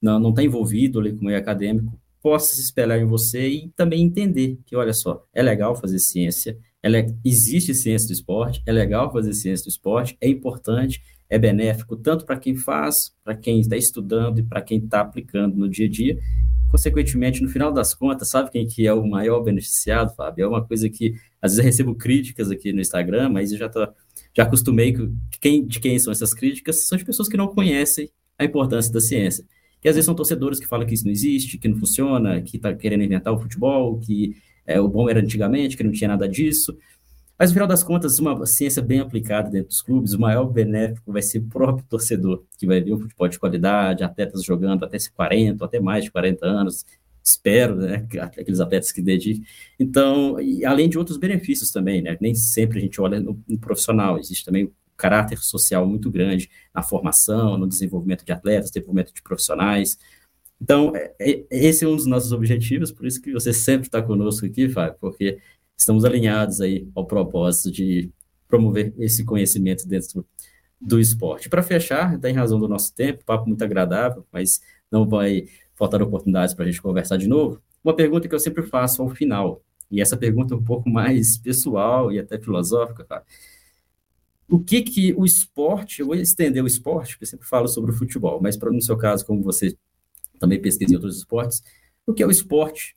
[0.00, 4.04] não está envolvido ali com o meio acadêmico, possa se espelhar em você e também
[4.04, 6.88] entender que, olha só, é legal fazer ciência, é,
[7.24, 12.24] existe ciência do esporte, é legal fazer ciência do esporte, é importante, é benéfico tanto
[12.24, 15.90] para quem faz, para quem está estudando e para quem está aplicando no dia a
[15.90, 16.20] dia.
[16.74, 20.42] Consequentemente, no final das contas, sabe quem que é o maior beneficiado, Fábio?
[20.42, 23.68] É uma coisa que às vezes eu recebo críticas aqui no Instagram, mas eu já
[23.68, 23.86] tô,
[24.36, 25.08] já acostumei que
[25.40, 28.98] quem, de quem são essas críticas são de pessoas que não conhecem a importância da
[28.98, 29.44] ciência.
[29.80, 32.56] Que às vezes são torcedores que falam que isso não existe, que não funciona, que
[32.56, 34.34] está querendo inventar o futebol, que
[34.66, 36.76] é, o bom era antigamente, que não tinha nada disso.
[37.38, 41.12] Mas, no final das contas, uma ciência bem aplicada dentro dos clubes, o maior benéfico
[41.12, 44.96] vai ser o próprio torcedor, que vai ver o futebol de qualidade, atletas jogando até
[45.14, 46.84] 40, até mais de 40 anos,
[47.22, 49.42] espero, né, aqueles atletas que dediquem.
[49.80, 54.18] Então, além de outros benefícios também, né, nem sempre a gente olha no, no profissional,
[54.18, 59.98] existe também caráter social muito grande na formação, no desenvolvimento de atletas, desenvolvimento de profissionais.
[60.60, 64.00] Então, é, é, esse é um dos nossos objetivos, por isso que você sempre está
[64.00, 65.38] conosco aqui, Fábio, porque
[65.76, 68.10] estamos alinhados aí ao propósito de
[68.48, 70.26] promover esse conhecimento dentro
[70.80, 71.48] do esporte.
[71.48, 74.60] Para fechar, tem razão do nosso tempo, papo muito agradável, mas
[74.90, 77.60] não vai faltar oportunidades para a gente conversar de novo.
[77.82, 81.36] Uma pergunta que eu sempre faço ao final, e essa pergunta é um pouco mais
[81.36, 83.24] pessoal e até filosófica, cara.
[84.48, 87.90] O que que o esporte, eu vou estender o esporte, porque eu sempre falo sobre
[87.90, 89.76] o futebol, mas para no seu caso, como você
[90.38, 91.62] também pesquisa em outros esportes,
[92.06, 92.96] o que é o esporte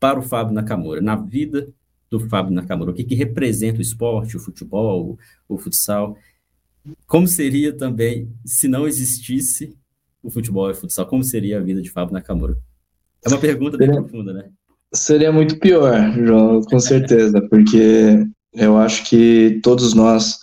[0.00, 1.72] para o Fábio Nakamura, na vida
[2.12, 2.90] do Fábio Nakamura?
[2.90, 6.14] O que, que representa o esporte, o futebol, o, o futsal?
[7.06, 9.74] Como seria também se não existisse
[10.22, 11.06] o futebol e o futsal?
[11.06, 12.54] Como seria a vida de Fábio Nakamura?
[13.24, 14.50] É uma pergunta bem seria, profunda, né?
[14.92, 20.34] Seria muito pior, João, com certeza, porque eu acho que todos nós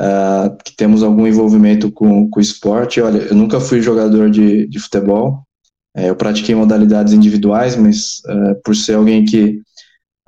[0.00, 4.68] uh, que temos algum envolvimento com, com o esporte, olha, eu nunca fui jogador de,
[4.68, 5.42] de futebol,
[5.96, 9.60] é, eu pratiquei modalidades individuais, mas uh, por ser alguém que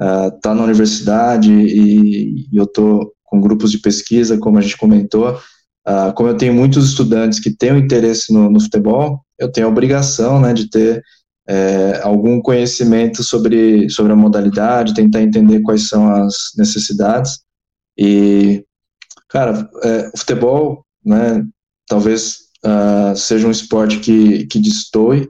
[0.01, 4.77] está uh, na universidade e, e eu estou com grupos de pesquisa, como a gente
[4.77, 5.35] comentou,
[5.89, 9.67] uh, como eu tenho muitos estudantes que têm um interesse no, no futebol, eu tenho
[9.67, 11.03] a obrigação né, de ter
[11.49, 17.41] é, algum conhecimento sobre, sobre a modalidade, tentar entender quais são as necessidades.
[17.99, 18.65] E,
[19.29, 21.45] cara, é, o futebol, né,
[21.89, 25.29] talvez uh, seja um esporte que, que destoe,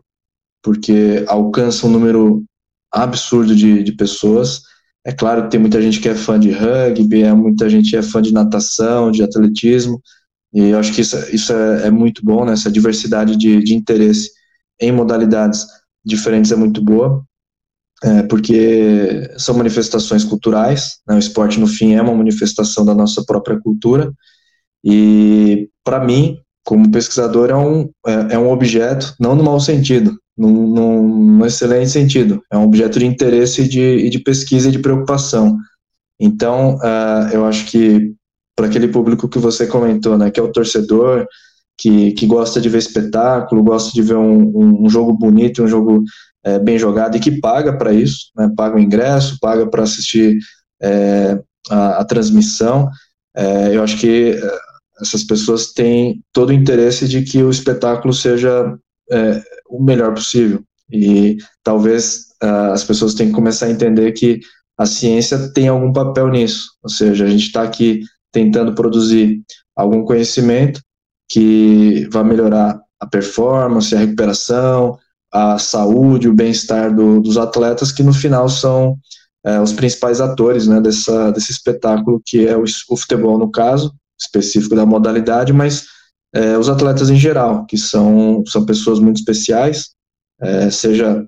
[0.62, 2.44] porque alcança um número
[2.92, 4.62] absurdo de, de pessoas.
[5.04, 7.96] É claro que tem muita gente que é fã de rugby, é muita gente que
[7.96, 10.00] é fã de natação, de atletismo,
[10.52, 12.52] e eu acho que isso, isso é, é muito bom, né?
[12.52, 14.30] essa diversidade de, de interesse
[14.80, 15.66] em modalidades
[16.04, 17.24] diferentes é muito boa,
[18.04, 21.14] é, porque são manifestações culturais, né?
[21.14, 24.12] o esporte no fim é uma manifestação da nossa própria cultura,
[24.84, 30.18] e para mim, como pesquisador, é um, é, é, um objeto, não no mau sentido,
[30.50, 34.80] num, num, excelente sentido, é um objeto de interesse e de, de pesquisa e de
[34.80, 35.56] preocupação.
[36.20, 38.12] Então, uh, eu acho que
[38.56, 41.26] para aquele público que você comentou, né, que é o torcedor,
[41.78, 46.04] que, que gosta de ver espetáculo, gosta de ver um, um jogo bonito, um jogo
[46.44, 50.38] é, bem jogado e que paga para isso, né, paga o ingresso, paga para assistir
[50.80, 51.40] é,
[51.70, 52.88] a, a, transmissão.
[53.34, 54.38] É, eu acho que
[55.00, 58.76] essas pessoas têm todo o interesse de que o espetáculo seja
[59.72, 60.62] o melhor possível.
[60.90, 64.40] E talvez uh, as pessoas tenham que começar a entender que
[64.78, 66.70] a ciência tem algum papel nisso.
[66.82, 69.42] Ou seja, a gente está aqui tentando produzir
[69.74, 70.80] algum conhecimento
[71.30, 74.98] que vai melhorar a performance, a recuperação,
[75.32, 78.98] a saúde, o bem-estar do, dos atletas, que no final são
[79.44, 83.92] é, os principais atores né, dessa, desse espetáculo que é o, o, futebol, no caso,
[84.20, 85.86] específico da modalidade, mas
[86.34, 89.90] é, os atletas em geral, que são, são pessoas muito especiais,
[90.40, 91.26] é, seja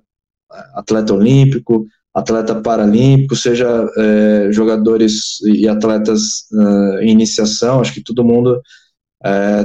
[0.74, 6.44] atleta olímpico, atleta paralímpico, seja é, jogadores e atletas
[7.00, 8.61] em iniciação, acho que todo mundo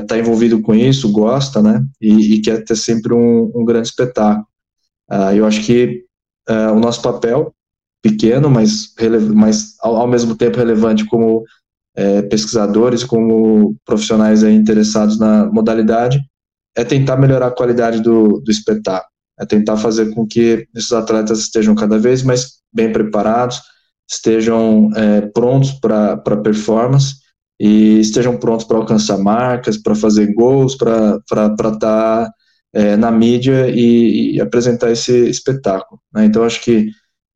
[0.01, 3.89] está é, envolvido com isso, gosta, né, e, e quer ter sempre um, um grande
[3.89, 4.47] espetáculo.
[5.11, 6.05] Uh, eu acho que
[6.47, 7.53] uh, o nosso papel,
[8.01, 8.93] pequeno, mas,
[9.35, 11.43] mas ao, ao mesmo tempo relevante como
[11.99, 16.21] é, pesquisadores, como profissionais interessados na modalidade,
[16.73, 21.39] é tentar melhorar a qualidade do, do espetáculo, é tentar fazer com que esses atletas
[21.39, 23.61] estejam cada vez mais bem preparados,
[24.09, 27.15] estejam é, prontos para performance
[27.59, 32.31] e estejam prontos para alcançar marcas, para fazer gols, para estar tá,
[32.71, 35.99] é, na mídia e, e, apresentar esse espetáculo.
[36.13, 36.25] Né?
[36.25, 36.87] Então, acho que,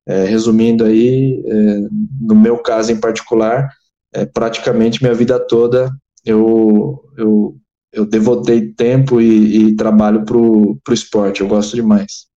[0.07, 1.80] é, resumindo aí, é,
[2.22, 3.70] no meu caso em particular,
[4.14, 5.91] é, praticamente minha vida toda
[6.26, 7.57] eu, eu,
[7.91, 12.28] eu devotei tempo e, e trabalho para o esporte, eu gosto demais.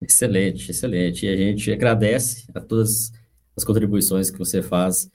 [0.00, 1.24] Excelente, excelente.
[1.24, 3.10] E a gente agradece a todas
[3.56, 5.08] as contribuições que você faz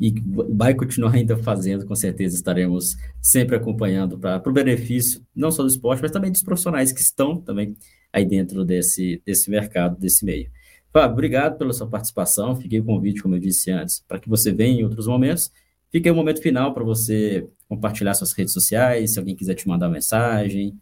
[0.00, 0.12] e
[0.50, 5.68] vai continuar ainda fazendo, com certeza estaremos sempre acompanhando para o benefício não só do
[5.68, 7.76] esporte, mas também dos profissionais que estão também
[8.12, 10.50] aí dentro desse, desse mercado, desse meio.
[10.96, 14.50] Fábio, obrigado pela sua participação, fiquei o convite, como eu disse antes, para que você
[14.50, 15.50] venha em outros momentos.
[15.92, 19.68] Fica aí o momento final para você compartilhar suas redes sociais, se alguém quiser te
[19.68, 20.74] mandar mensagem.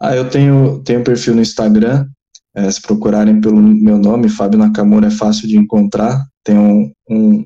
[0.00, 2.08] Ah, eu tenho, tenho perfil no Instagram,
[2.52, 6.26] é, se procurarem pelo meu nome, Fábio Nakamura, é fácil de encontrar.
[6.42, 7.44] Tem um, um,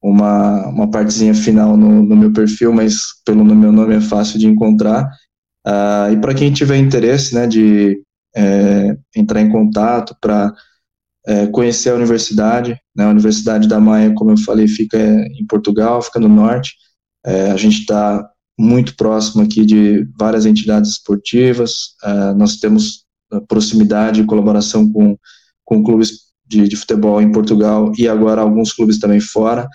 [0.00, 2.96] uma, uma partezinha final no, no, meu perfil, mas
[3.26, 5.06] pelo meu nome é fácil de encontrar.
[5.66, 8.02] Uh, e para quem tiver interesse né, de
[8.36, 10.52] é, entrar em contato para
[11.26, 16.02] é, conhecer a universidade, né, a Universidade da Maia, como eu falei, fica em Portugal,
[16.02, 16.74] fica no norte.
[17.24, 18.28] É, a gente está
[18.58, 21.94] muito próximo aqui de várias entidades esportivas.
[22.04, 23.04] Uh, nós temos
[23.48, 25.16] proximidade e colaboração com,
[25.64, 29.68] com clubes de, de, futebol em Portugal e agora alguns clubes também fora.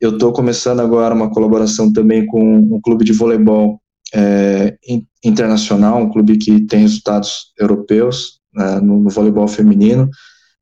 [0.00, 3.80] Eu estou começando agora uma colaboração também com um clube de voleibol
[4.14, 4.76] é,
[5.24, 10.10] internacional, um clube que tem resultados europeus né, no, no, voleibol feminino.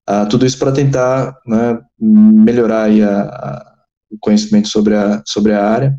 [0.08, 3.74] Uh, tudo isso para tentar né, melhorar a, a,
[4.10, 5.98] o conhecimento sobre a, sobre a área.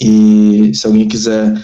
[0.00, 1.54] E se alguém quiser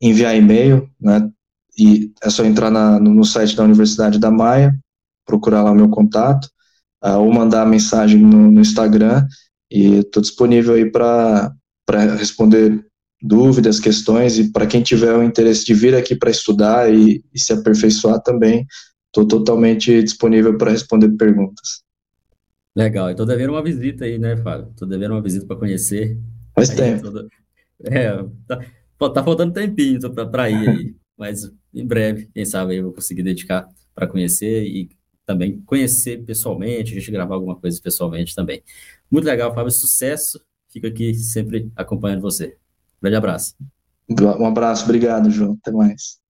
[0.00, 1.30] enviar e-mail, né,
[1.78, 4.74] e é só entrar na, no site da Universidade da Maia,
[5.26, 6.48] procurar lá o meu contato,
[7.04, 9.26] uh, ou mandar mensagem no, no Instagram,
[9.70, 11.54] e estou disponível aí para
[12.18, 12.84] responder
[13.22, 17.38] dúvidas, questões, e para quem tiver o interesse de vir aqui para estudar e, e,
[17.38, 18.66] se aperfeiçoar também,
[19.06, 21.82] estou totalmente disponível para responder perguntas.
[22.74, 24.70] Legal, estou devendo uma visita aí, né, Fábio?
[24.70, 26.18] Estou devendo uma visita para conhecer.
[26.54, 27.28] Faz aí, tempo.
[27.84, 28.10] É,
[28.46, 29.98] tá, tá faltando tempinho
[30.30, 34.88] para ir aí, mas em breve, quem sabe eu vou conseguir dedicar para conhecer e
[35.26, 38.62] também conhecer pessoalmente, a gente gravar alguma coisa pessoalmente também.
[39.10, 40.40] Muito legal, Fábio, sucesso.
[40.68, 42.56] Fico aqui sempre acompanhando você.
[43.00, 43.54] Grande abraço.
[44.08, 45.56] Um abraço, obrigado, João.
[45.62, 46.20] Até mais.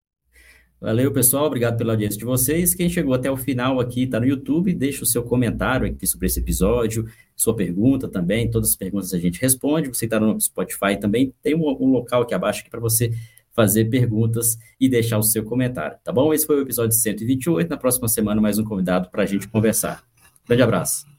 [0.80, 1.46] Valeu, pessoal.
[1.46, 2.74] Obrigado pela audiência de vocês.
[2.74, 6.26] Quem chegou até o final aqui está no YouTube, deixa o seu comentário aqui sobre
[6.26, 7.06] esse episódio,
[7.36, 8.50] sua pergunta também.
[8.50, 9.88] Todas as perguntas a gente responde.
[9.88, 13.12] Você está no Spotify também, tem um, um local aqui abaixo para você
[13.52, 16.32] fazer perguntas e deixar o seu comentário, tá bom?
[16.32, 17.68] Esse foi o episódio 128.
[17.68, 20.02] Na próxima semana, mais um convidado para a gente conversar.
[20.46, 21.09] Grande abraço.